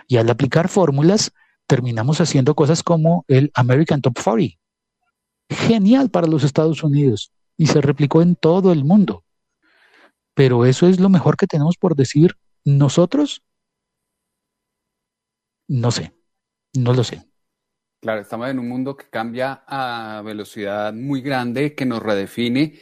[0.09, 1.33] Y al aplicar fórmulas,
[1.67, 4.57] terminamos haciendo cosas como el American Top 40,
[5.49, 9.25] genial para los Estados Unidos y se replicó en todo el mundo.
[10.35, 13.43] Pero eso es lo mejor que tenemos por decir nosotros.
[15.69, 16.13] No sé,
[16.75, 17.23] no lo sé.
[18.01, 22.75] Claro, estamos en un mundo que cambia a velocidad muy grande, que nos redefine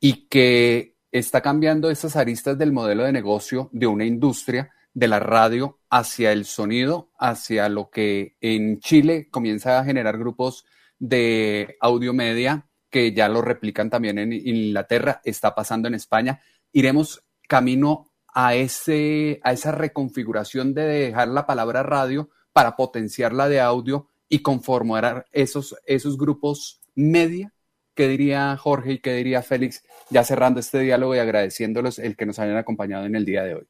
[0.00, 5.20] y que está cambiando esas aristas del modelo de negocio de una industria de la
[5.20, 10.64] radio hacia el sonido, hacia lo que en Chile comienza a generar grupos
[10.98, 16.40] de audio media que ya lo replican también en Inglaterra, está pasando en España.
[16.72, 23.60] Iremos camino a, ese, a esa reconfiguración de dejar la palabra radio para potenciarla de
[23.60, 27.52] audio y conformar esos, esos grupos media.
[27.94, 29.82] ¿Qué diría Jorge y qué diría Félix?
[30.08, 33.56] Ya cerrando este diálogo y agradeciéndolos el que nos hayan acompañado en el día de
[33.56, 33.68] hoy.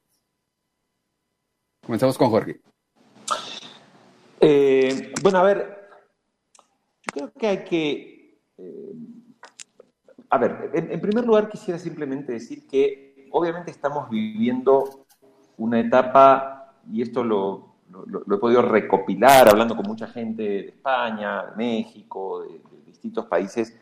[1.84, 2.60] Comenzamos con Jorge.
[4.40, 5.88] Eh, bueno, a ver,
[7.12, 8.40] creo que hay que...
[8.58, 8.92] Eh,
[10.30, 15.04] a ver, en, primer lugar quisiera simplemente decir que obviamente estamos viviendo
[15.58, 17.74] una etapa, y esto lo,
[18.32, 23.76] he podido recopilar hablando con mucha gente de España, de México, de, distintos países.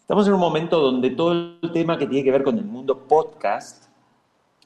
[0.00, 3.06] Estamos en un momento donde todo el tema que tiene que ver con el mundo
[3.06, 3.84] podcast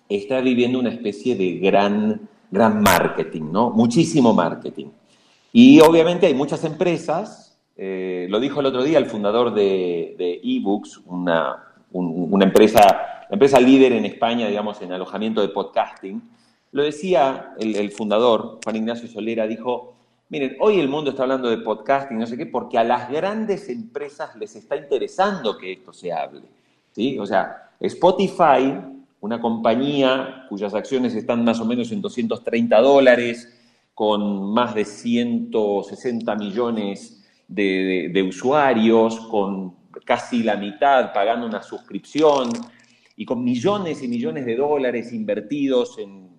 [0.09, 3.71] está viviendo una especie de gran, gran marketing, ¿no?
[3.71, 4.87] Muchísimo marketing.
[5.53, 11.01] Y obviamente hay muchas empresas eh, lo dijo el otro día el fundador de, eBooks,
[11.07, 12.81] una, una empresa,
[13.33, 16.23] empresa líder en España, digamos, en alojamiento de podcasting.
[16.73, 19.95] Lo decía el, fundador, Juan Ignacio Solera, dijo,
[20.29, 23.71] miren, hoy el mundo está hablando de podcasting, no sé qué, porque a las grandes
[23.71, 26.43] empresas les está interesando que esto se hable.
[26.93, 27.19] ¿sí?
[27.19, 28.79] O sea, Spotify,
[29.21, 33.59] una compañía cuyas acciones están más o menos en 230 dólares,
[33.95, 39.75] con más de 160 millones de, usuarios, con
[40.05, 42.51] casi la mitad pagando una suscripción
[43.17, 46.33] y con millones y millones de dólares invertidos en,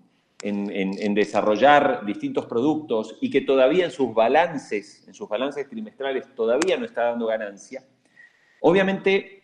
[1.13, 6.86] desarrollar distintos productos y que todavía en sus balances, en sus balances trimestrales, todavía no
[6.86, 7.86] está dando ganancia,
[8.59, 9.43] obviamente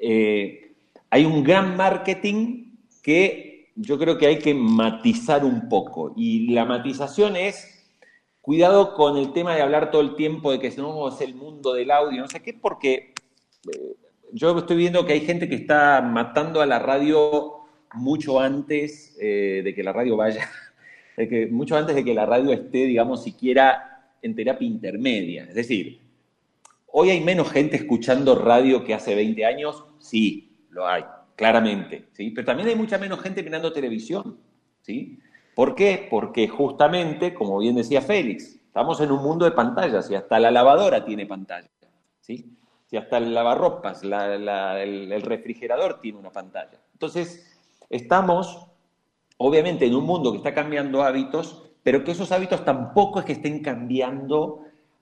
[0.00, 0.74] eh,
[1.10, 6.14] hay un gran marketing que yo creo que hay que matizar un poco.
[6.16, 7.74] Y la matización es
[8.44, 11.72] Cuidado con el tema de hablar todo el tiempo de que no es el mundo
[11.72, 13.14] del audio, no sé qué, porque
[13.72, 13.96] eh,
[14.32, 17.64] yo estoy viendo que hay gente que está matando a la radio
[17.94, 20.48] mucho antes eh, de que la radio vaya,
[21.50, 25.44] mucho antes de que la radio esté, digamos, siquiera en terapia intermedia.
[25.44, 26.00] Es decir,
[26.86, 31.04] hoy hay menos gente escuchando radio que hace 20 años, sí, lo hay,
[31.36, 32.30] claramente, ¿sí?
[32.30, 34.38] Pero también hay mucha menos gente mirando televisión,
[34.80, 35.20] ¿sí?
[35.54, 36.08] ¿Por qué?
[36.10, 40.50] Porque justamente, como bien decía Félix, estamos en un mundo de pantallas y hasta la
[40.50, 41.68] lavadora tiene pantalla.
[42.20, 42.56] ¿sí?
[42.94, 46.78] Si hasta el lavarropas, el, refrigerador tiene una pantalla.
[46.92, 47.58] Entonces,
[47.90, 48.68] estamos
[49.36, 53.32] obviamente en un mundo que está cambiando hábitos, pero que esos hábitos tampoco es que
[53.32, 54.60] estén cambiando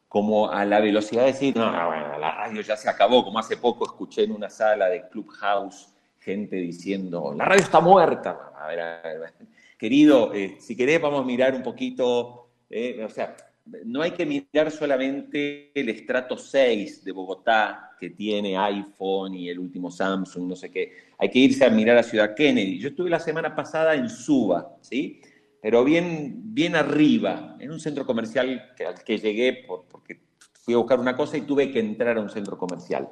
[0.08, 3.58] como a la velocidad de decir, no, bueno, la radio ya se acabó, como hace
[3.58, 8.54] poco escuché en una sala de Clubhouse gente diciendo, la radio está muerta.
[8.58, 9.34] A ver, a ver,
[9.76, 13.36] querido, eh, si querés vamos a mirar un poquito, eh, o sea,
[13.84, 19.58] no hay que mirar solamente el estrato 6 de Bogotá, que tiene iPhone y el
[19.58, 20.92] último Samsung, no sé qué.
[21.18, 22.78] Hay que irse a mirar a Ciudad Kennedy.
[22.78, 25.20] Yo estuve la semana pasada en Suba, ¿sí?
[25.60, 30.20] Pero bien, bien arriba, en un centro comercial al que llegué porque
[30.54, 33.08] fui a buscar una cosa y tuve que entrar a un centro comercial.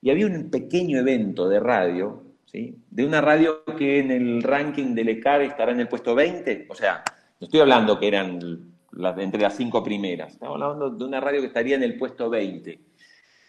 [0.00, 2.76] Y había un pequeño evento de radio, ¿sí?
[2.88, 6.66] De una radio que en el ranking del ECAR estará en el puesto 20.
[6.70, 7.02] O sea,
[7.40, 8.71] no estoy hablando que eran
[9.18, 10.34] entre las cinco primeras.
[10.34, 12.78] Estamos hablando de una radio que estaría en el puesto 20.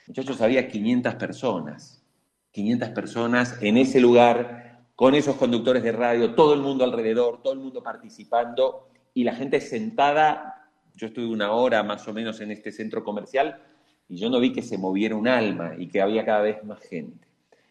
[0.08, 2.04] Muchachos, había 500 personas.
[2.52, 7.54] 500 personas en ese lugar, con esos conductores de radio, todo el mundo alrededor, todo
[7.54, 10.70] el mundo participando y la gente sentada.
[10.96, 13.60] Yo estuve una hora más o menos en este centro comercial
[14.08, 16.80] y yo no vi que se moviera un alma y que había cada vez más
[16.82, 17.28] gente.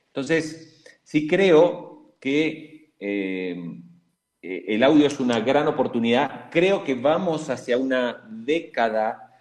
[0.09, 3.83] Entonces, sí creo que eh,
[4.43, 6.51] eh, el audio es una gran oportunidad.
[6.51, 9.33] Creo que vamos hacia una década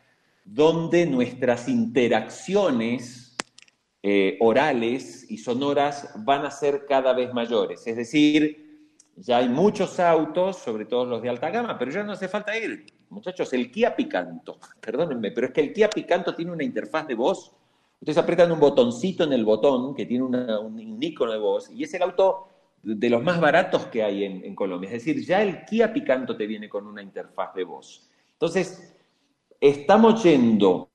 [0.45, 3.35] donde nuestras interacciones
[4.03, 7.85] eh, orales y sonoras van a ser cada vez mayores.
[7.87, 12.11] Es decir, ya hay muchos autos, sobre todo los de alta gama, pero ya no
[12.11, 12.85] hace falta ir.
[13.09, 17.15] Muchachos, el Kia Picanto, perdónenme, pero es que el Kia Picanto tiene una interfaz de
[17.15, 17.51] voz.
[17.99, 21.93] Ustedes apretan un botoncito en el botón que tiene un icono de voz y es
[21.93, 22.50] el auto
[22.83, 24.89] de los más baratos que hay en, Colombia.
[24.89, 28.09] Es decir, ya el Kia Picanto te viene con una interfaz de voz.
[28.33, 28.95] Entonces,
[29.59, 30.89] estamos yendo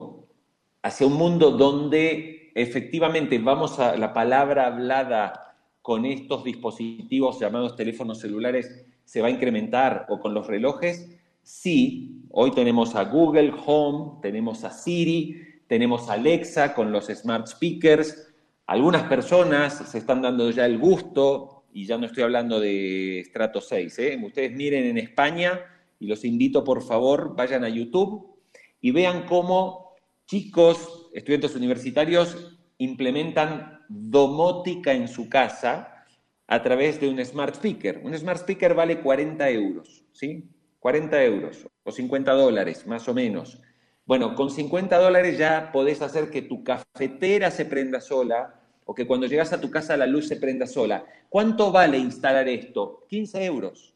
[0.83, 8.21] hacia un mundo donde efectivamente vamos a la palabra hablada con estos dispositivos llamados teléfonos
[8.21, 11.09] celulares se va a incrementar o con los relojes.
[11.43, 17.47] Sí, hoy tenemos a Google Home, tenemos a Siri, tenemos a Alexa con los smart
[17.47, 18.35] speakers.
[18.67, 23.61] Algunas personas se están dando ya el gusto y ya no estoy hablando de estrato
[23.61, 23.99] 6.
[23.99, 24.19] ¿eh?
[24.25, 25.61] Ustedes miren en España
[26.01, 28.35] y los invito por favor, vayan a YouTube
[28.81, 36.07] y vean cómo chicos, estudiantes universitarios, implementan domótica en su casa
[36.47, 38.01] a través de un smart speaker.
[38.03, 40.49] Un smart speaker vale 40 euros, ¿sí?
[40.79, 43.61] 40 euros o 50 dólares, más o menos.
[44.07, 49.07] Bueno, con 50 dólares ya podés hacer que tu cafetera se prenda sola, o que
[49.07, 51.05] cuando llegas a tu casa la luz se prenda sola.
[51.29, 53.05] ¿Cuánto vale instalar esto?
[53.09, 53.95] 15 euros.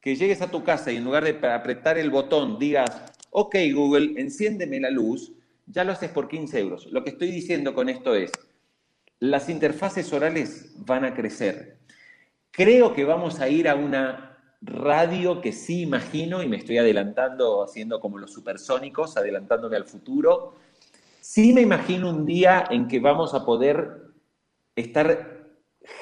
[0.00, 2.90] Que llegues a tu casa y en lugar de apretar el botón digas,
[3.30, 5.32] ok Google, enciéndeme la luz,
[5.66, 6.86] ya lo haces por 15 euros.
[6.86, 8.32] Lo que estoy diciendo con esto es,
[9.20, 11.78] las interfaces orales van a crecer.
[12.50, 17.62] Creo que vamos a ir a una radio que sí imagino, y me estoy adelantando
[17.62, 20.54] haciendo como los supersónicos, adelantándome al futuro,
[21.20, 24.01] sí me imagino un día en que vamos a poder
[24.76, 25.48] estar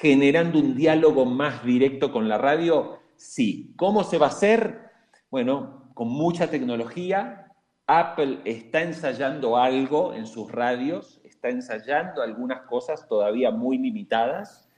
[0.00, 2.98] generando un diálogo más directo con la radio?
[3.16, 3.72] Sí.
[3.76, 4.90] ¿Cómo se va a hacer?
[5.30, 7.46] Bueno, con mucha tecnología.
[7.86, 14.68] Apple está ensayando algo en sus radios, está ensayando algunas cosas todavía muy limitadas,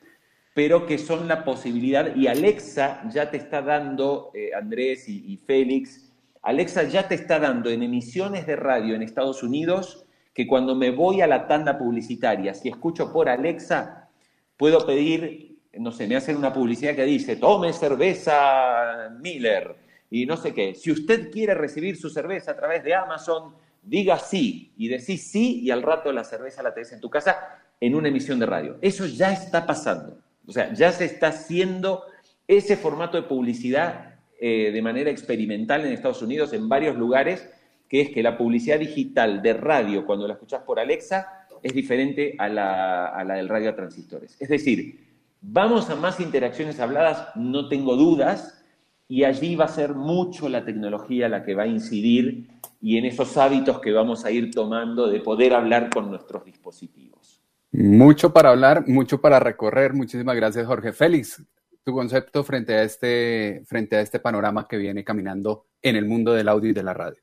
[0.54, 5.36] pero que son la posibilidad, y Alexa ya te está dando, eh, Andrés y, y
[5.36, 6.10] Félix,
[6.42, 10.90] Alexa ya te está dando en emisiones de radio en Estados Unidos que cuando me
[10.90, 14.08] voy a la tanda publicitaria, si escucho por Alexa,
[14.56, 19.76] puedo pedir, no sé, me hacen una publicidad que dice, tome cerveza Miller
[20.10, 20.74] y no sé qué.
[20.74, 25.60] Si usted quiere recibir su cerveza a través de Amazon, diga sí y decís sí
[25.62, 28.78] y al rato la cerveza la tenés en tu casa en una emisión de radio.
[28.80, 30.18] Eso ya está pasando.
[30.46, 32.04] O sea, ya se está haciendo
[32.46, 37.48] ese formato de publicidad eh, de manera experimental en Estados Unidos, en varios lugares,
[37.92, 42.34] que es que la publicidad digital de radio, cuando la escuchás por Alexa, es diferente
[42.38, 44.34] a la, del radio a transistores.
[44.40, 45.10] Es decir,
[45.42, 48.64] vamos a más interacciones habladas, no tengo dudas,
[49.08, 52.48] y allí va a ser mucho la tecnología la que va a incidir
[52.80, 57.42] y en esos hábitos que vamos a ir tomando de poder hablar con nuestros dispositivos.
[57.72, 59.92] Mucho para hablar, mucho para recorrer.
[59.92, 61.44] Muchísimas gracias, Jorge Félix.
[61.84, 66.32] Tu concepto frente a este, frente a este panorama que viene caminando en el mundo
[66.32, 67.20] del audio y de la radio.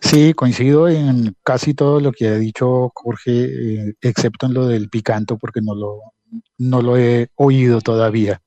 [0.00, 4.88] Sí, coincido en casi todo lo que ha dicho Jorge, eh, excepto en lo del
[4.88, 6.00] picanto, porque no lo,
[6.58, 8.40] no lo he oído todavía.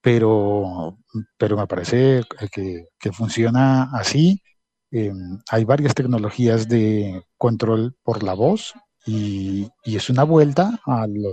[0.00, 0.98] Pero,
[1.38, 4.42] pero me parece que, funciona así.
[4.90, 8.74] Em, hay varias tecnologías de control por la voz
[9.06, 11.30] y, y es una vuelta a lo,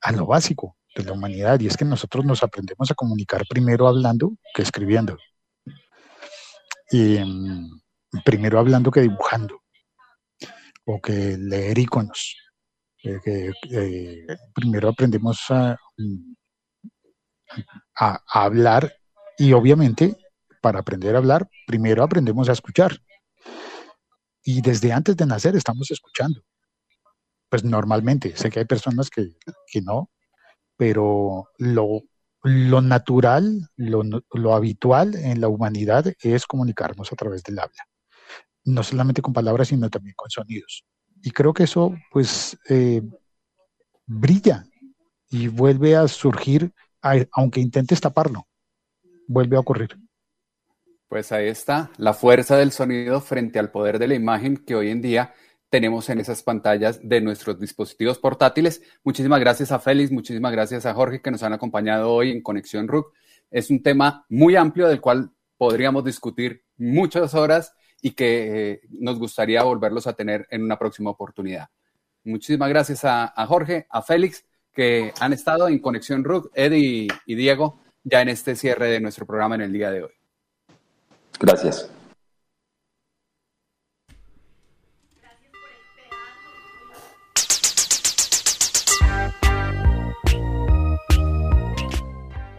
[0.00, 3.88] a lo básico de la humanidad y es que nosotros nos aprendemos a comunicar primero
[3.88, 5.16] hablando que escribiendo.
[6.92, 7.70] Em,
[8.24, 9.62] primero hablando que dibujando
[10.84, 12.36] o que leer iconos.
[13.02, 15.76] Eh, que, eh, primero aprendemos a,
[17.96, 18.92] a, hablar
[19.38, 20.16] y obviamente
[20.60, 22.98] para aprender a hablar, primero aprendemos a escuchar.
[24.44, 26.42] Y desde antes de nacer estamos escuchando.
[27.48, 29.36] Pues normalmente, sé que hay personas que,
[29.82, 30.10] no,
[30.76, 32.02] pero lo,
[32.42, 37.86] lo natural, lo, lo, habitual en la humanidad es comunicarnos a través del habla.
[38.64, 40.84] No solamente con palabras, sino también con sonidos.
[41.22, 43.02] Y creo que eso, pues, eh,
[44.06, 44.64] brilla
[45.30, 46.72] y vuelve a surgir,
[47.32, 48.46] aunque intentes taparlo,
[49.26, 49.96] vuelve a ocurrir.
[51.08, 54.88] Pues ahí está, la fuerza del sonido frente al poder de la imagen que hoy
[54.88, 55.34] en día
[55.72, 58.82] tenemos en esas pantallas de nuestros dispositivos portátiles.
[59.04, 62.88] Muchísimas gracias a Félix, muchísimas gracias a Jorge que nos han acompañado hoy en Conexión
[62.88, 63.10] RUC.
[63.50, 69.18] Es un tema muy amplio del cual podríamos discutir muchas horas y que eh, nos
[69.18, 71.70] gustaría volverlos a tener en una próxima oportunidad.
[72.22, 74.44] Muchísimas gracias a, Jorge, a Félix,
[74.74, 79.24] que han estado en Conexión RUC, Eddie y Diego, ya en este cierre de nuestro
[79.24, 80.12] programa en el día de hoy.
[81.40, 81.90] Gracias.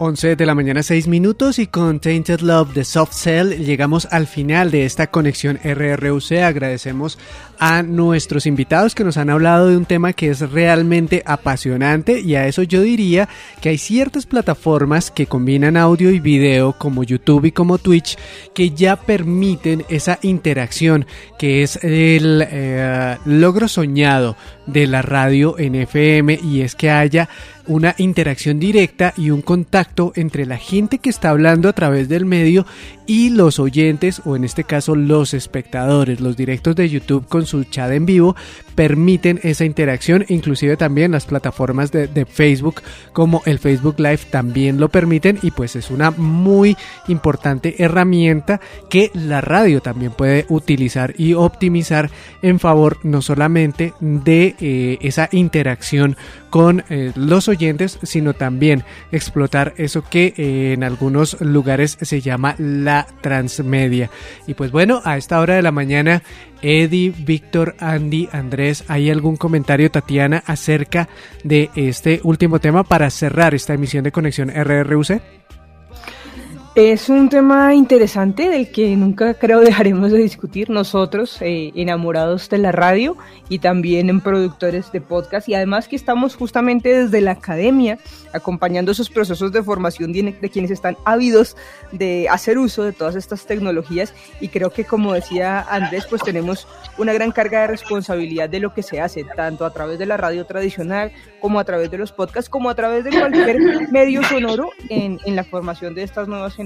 [0.04, 4.28] 11 de la mañana 6 minutos y con Tainted Love de Soft Cell llegamos al
[4.28, 6.34] final de esta conexión RRUC.
[6.44, 7.18] Agradecemos
[7.58, 12.36] a nuestros invitados que nos han hablado de un tema que es realmente apasionante y
[12.36, 13.30] a eso yo diría
[13.62, 18.18] que hay ciertas plataformas que combinan audio y video como YouTube y como Twitch
[18.54, 21.06] que ya permiten esa interacción
[21.40, 24.36] que es el eh, logro soñado
[24.66, 27.30] de la radio en FM y es que haya
[27.68, 32.26] una interacción directa y un contacto entre la gente que está hablando a través del
[32.26, 32.66] medio
[33.06, 36.20] y los oyentes o en este caso los espectadores.
[36.20, 38.36] Los directos de YouTube con su chat en vivo
[38.76, 44.90] permiten esa interacción, inclusive también las plataformas de, Facebook como el Facebook Live también lo
[44.90, 51.34] permiten y pues es una muy importante herramienta que la radio también puede utilizar y
[51.34, 52.10] optimizar
[52.42, 56.16] en favor no solamente de eh, esa interacción
[56.54, 62.54] con eh, los oyentes, sino también explotar eso que eh, en algunos lugares se llama
[62.60, 64.12] la transmedia.
[64.46, 66.22] Y pues bueno, a esta hora de la mañana,
[66.62, 71.10] Eddie, Víctor, Andy, Andrés, ¿hay algún comentario, Tatiana, acerca
[71.44, 75.24] de este último tema para cerrar esta emisión de Conexión RRUC?
[76.76, 82.58] Es un tema interesante del que nunca creo dejaremos de discutir nosotros, eh, enamorados de
[82.58, 83.16] la radio
[83.48, 88.00] y también en productores de podcast y además que estamos justamente desde la academia
[88.34, 91.56] acompañando esos procesos de formación de, quienes están ávidos
[91.92, 94.12] de hacer uso de todas estas tecnologías
[94.42, 96.68] y creo que como decía Andrés pues tenemos
[96.98, 100.18] una gran carga de responsabilidad de lo que se hace tanto a través de la
[100.18, 104.72] radio tradicional como a través de los podcasts como a través de cualquier medio sonoro
[104.90, 106.63] en, en la formación de estas nuevas generaciones.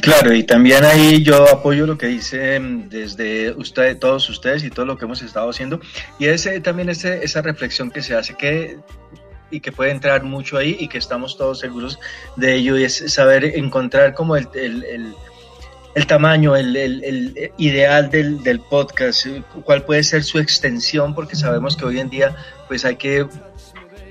[0.00, 4.86] Claro, y también ahí yo apoyo lo que dicen desde usted, todos ustedes y todo
[4.86, 5.80] lo que hemos estado haciendo.
[6.18, 8.78] Y ese también ese, esa reflexión que se hace que
[9.50, 12.00] y que puede entrar mucho ahí y que estamos todos seguros
[12.36, 15.14] de ello y es saber encontrar como el, el,
[15.94, 19.26] el, tamaño, el, el ideal del, del, podcast,
[19.64, 22.34] cuál puede ser su extensión, porque sabemos que hoy en día
[22.66, 23.26] pues hay que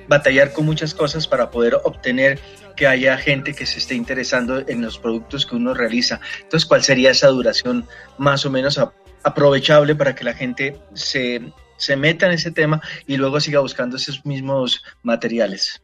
[0.07, 2.39] batallar con muchas cosas para poder obtener
[2.75, 6.19] que haya gente que se esté interesando en los productos que uno realiza.
[6.41, 8.79] Entonces, ¿cuál sería esa duración más o menos
[9.23, 11.41] aprovechable para que la gente se
[11.81, 15.81] se meta en ese tema y luego siga buscando esos mismos materiales.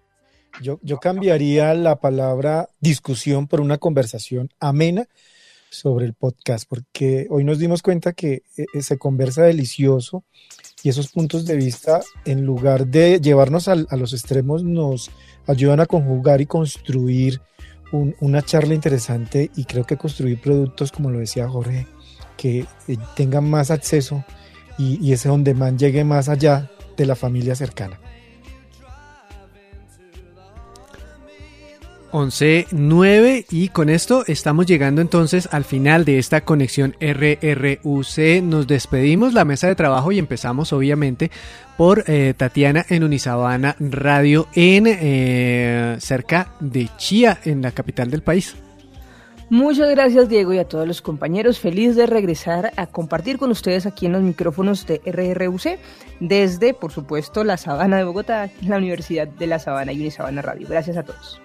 [0.61, 5.07] Yo, yo cambiaría la palabra discusión por una conversación amena
[5.71, 10.23] sobre el podcast, porque hoy nos dimos cuenta que eh, se conversa delicioso
[10.83, 15.09] y esos puntos de vista, en lugar de llevarnos a, los extremos, nos
[15.47, 17.41] ayudan a conjugar y construir
[18.19, 21.87] una charla interesante y creo que construir productos, como lo decía Jorge,
[22.35, 24.23] que eh, tengan más acceso
[24.77, 27.99] y, ese donde man llegue más allá de la familia cercana.
[32.11, 38.43] 11.9 y con esto estamos llegando entonces al final de esta conexión RRUC.
[38.43, 41.31] Nos despedimos la mesa de trabajo y empezamos obviamente
[41.77, 48.23] por eh, Tatiana en Unisabana Radio en eh, cerca de Chía en la capital del
[48.23, 48.55] país.
[49.49, 51.59] Muchas gracias Diego y a todos los compañeros.
[51.59, 55.79] Feliz de regresar a compartir con ustedes aquí en los micrófonos de RRUC
[56.19, 60.67] desde, por supuesto, la Sabana de Bogotá, la Universidad de la Sabana y Unisabana Radio.
[60.67, 61.41] Gracias a todos.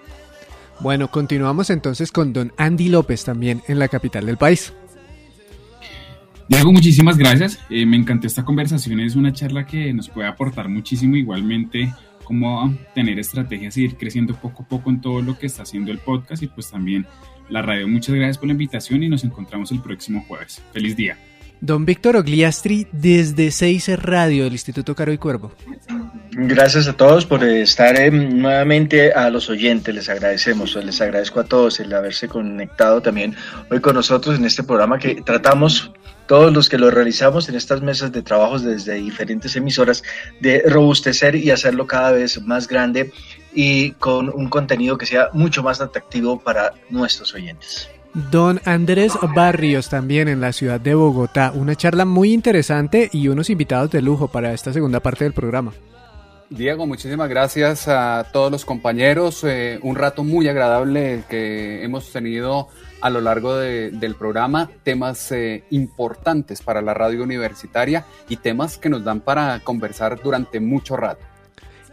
[0.83, 4.73] Bueno, continuamos entonces con don Andy López también en la capital del país.
[6.49, 7.57] Diego, muchísimas gracias.
[7.69, 8.99] Eh, me encantó esta conversación.
[8.99, 11.93] Es una charla que nos puede aportar muchísimo igualmente
[12.25, 15.89] cómo tener estrategias y ir creciendo poco a poco en todo lo que está haciendo
[15.89, 17.07] el podcast y pues también
[17.47, 17.87] la radio.
[17.87, 20.61] Muchas gracias por la invitación y nos encontramos el próximo jueves.
[20.73, 21.17] Feliz día.
[21.61, 25.53] Don Víctor Ogliastri, desde 6 Radio del Instituto Caro y Cuervo.
[26.35, 31.43] Gracias a todos por estar eh, nuevamente a los oyentes, les agradecemos, les agradezco a
[31.43, 33.35] todos el haberse conectado también
[33.69, 35.91] hoy con nosotros en este programa que tratamos
[36.25, 40.01] todos los que lo realizamos en estas mesas de trabajos desde diferentes emisoras
[40.39, 43.11] de robustecer y hacerlo cada vez más grande
[43.53, 47.89] y con un contenido que sea mucho más atractivo para nuestros oyentes.
[48.31, 51.51] Don Andrés Barrios también en la ciudad de Bogotá.
[51.53, 55.73] Una charla muy interesante y unos invitados de lujo para esta segunda parte del programa.
[56.53, 59.43] Diego, muchísimas gracias a todos los compañeros.
[59.43, 62.67] Eh, un rato muy agradable que hemos tenido
[63.01, 64.69] a lo largo del programa.
[64.83, 70.59] Temas eh, importantes para la radio universitaria y temas que nos dan para conversar durante
[70.59, 71.25] mucho rato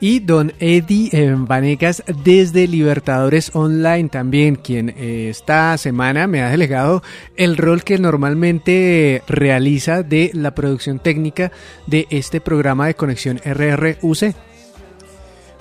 [0.03, 7.03] y don Eddie eh, Vanegas desde Libertadores Online también, quien esta semana me ha delegado
[7.37, 11.53] el rol que normalmente realiza de la producción técnica
[11.87, 14.35] de este programa de conexión RRUC.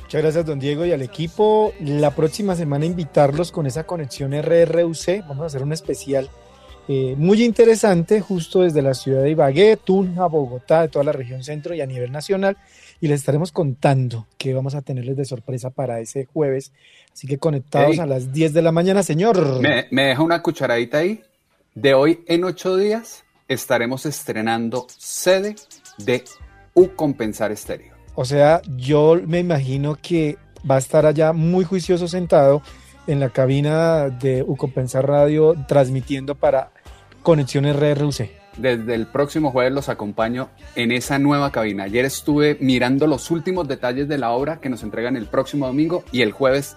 [0.10, 1.72] Muchas gracias, don Diego, y al equipo.
[1.82, 5.20] La próxima semana invitarlos con esa conexión RRUC.
[5.28, 6.32] Vamos a hacer un especial
[6.88, 11.44] eh, muy interesante, justo desde la ciudad de Ibagué, Tunja, Bogotá, de toda la región
[11.44, 12.58] centro y a nivel nacional
[13.00, 16.72] y les estaremos contando qué vamos a tenerles de sorpresa para ese jueves.
[17.14, 19.62] Así que conectados a las 10 de la mañana, señor.
[19.62, 21.22] ¿Me, deja una cucharadita ahí?
[21.76, 25.56] De hoy en ocho días estaremos estrenando sede
[26.00, 26.24] de
[26.74, 27.99] U Compensar Estéreo.
[28.22, 30.38] O sea, yo me imagino que
[30.70, 32.62] va a estar allá muy juicioso sentado
[33.08, 36.72] en la cabina de U Compensar Radio transmitiendo para
[37.24, 38.28] Conexión RRUC
[38.58, 41.86] desde el próximo jueves los acompaño en esa nueva cabina.
[41.86, 46.04] Ayer estuve mirando los últimos detalles de la obra que nos entregan el próximo domingo
[46.12, 46.76] y el jueves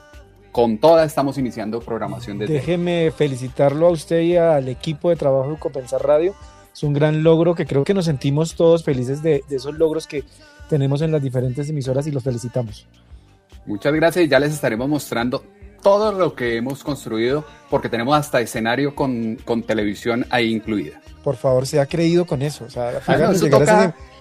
[0.52, 5.50] con toda estamos iniciando programación desde Déjeme felicitarlo a usted y al equipo de trabajo
[5.50, 6.36] de Compensar Radio.
[6.72, 10.06] Es un gran logro que creo que nos sentimos todos felices de, de esos logros
[10.06, 10.24] que
[10.68, 12.86] tenemos en las diferentes emisoras y los felicitamos.
[13.66, 15.44] Muchas gracias y ya les estaremos mostrando
[15.82, 21.36] todo lo que hemos construido porque tenemos hasta escenario con, con televisión ahí incluida por
[21.36, 22.64] favor, se ha creído con eso.
[22.64, 23.00] O sea, ah,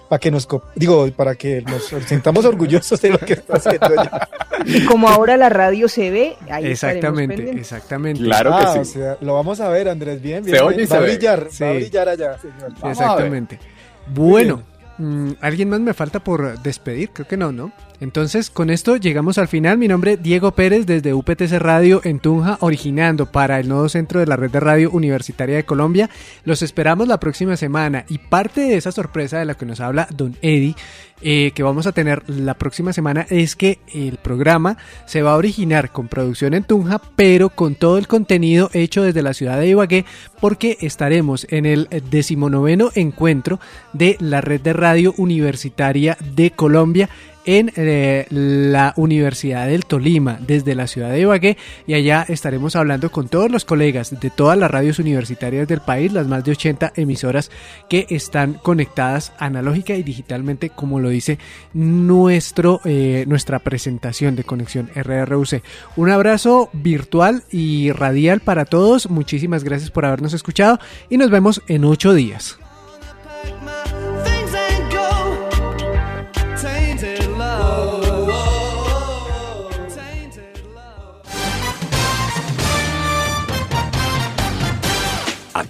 [0.08, 4.28] para que nos digo, para que nos sintamos orgullosos de lo que está haciendo ya.
[4.64, 8.22] Y como ahora la radio se ve, ahí Exactamente, exactamente.
[8.22, 9.00] Claro que ah, sí.
[9.20, 10.56] lo vamos a ver, Andrés, bien, bien.
[10.56, 12.72] Se oye va, a brillar, va a brillar allá, señor.
[12.90, 13.58] Exactamente.
[14.08, 14.62] Bueno,
[15.40, 17.10] ¿alguien más me falta por despedir?
[17.10, 17.72] Creo que no, ¿no?
[18.02, 19.78] Entonces, con esto llegamos al final.
[19.78, 24.18] Mi nombre es Diego Pérez desde UPTC Radio en Tunja, originando para el nuevo centro
[24.18, 26.10] de la red de radio universitaria de Colombia.
[26.44, 30.08] Los esperamos la próxima semana y parte de esa sorpresa de la que nos habla
[30.10, 30.74] Don Eddie
[31.24, 34.76] eh, que vamos a tener la próxima semana es que el programa
[35.06, 39.22] se va a originar con producción en Tunja, pero con todo el contenido hecho desde
[39.22, 40.04] la ciudad de Ibagué,
[40.40, 43.60] porque estaremos en el decimonoveno encuentro
[43.92, 47.08] de la red de radio universitaria de Colombia
[47.44, 51.56] en eh, la Universidad del Tolima, desde la ciudad de Ibagué,
[51.86, 56.12] y allá estaremos hablando con todos los colegas de todas las radios universitarias del país,
[56.12, 57.50] las más de 80 emisoras
[57.88, 61.38] que están conectadas analógica y digitalmente, como lo dice
[61.72, 65.62] nuestro, eh, nuestra presentación de conexión RRUC.
[65.96, 70.78] Un abrazo virtual y radial para todos, muchísimas gracias por habernos escuchado
[71.08, 72.58] y nos vemos en ocho días.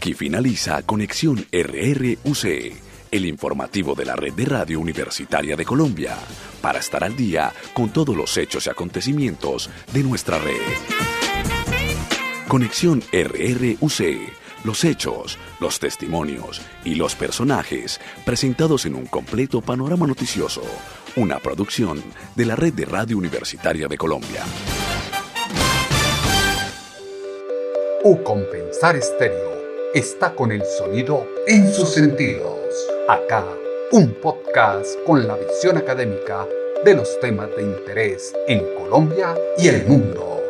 [0.02, 2.74] Aquí finaliza Conexión RRUC,
[3.12, 6.16] el informativo de la red de radio universitaria de Colombia,
[6.60, 10.56] para estar al día con todos los hechos y acontecimientos de nuestra red.
[12.48, 14.18] Conexión RRUC,
[14.64, 20.64] los hechos, los testimonios y los personajes presentados en un completo panorama noticioso,
[21.14, 22.02] una producción
[22.34, 24.42] de la red de radio universitaria de Colombia.
[28.02, 29.51] U Compensar Estéreo
[29.94, 32.56] está con el sonido en sus sentidos.
[33.08, 33.44] Acá,
[33.90, 36.46] un podcast con la visión académica
[36.84, 40.40] de los temas de interés en Colombia y el mundo.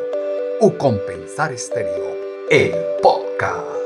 [0.79, 2.17] Compensar Estéreo,
[2.49, 3.82] el podcast.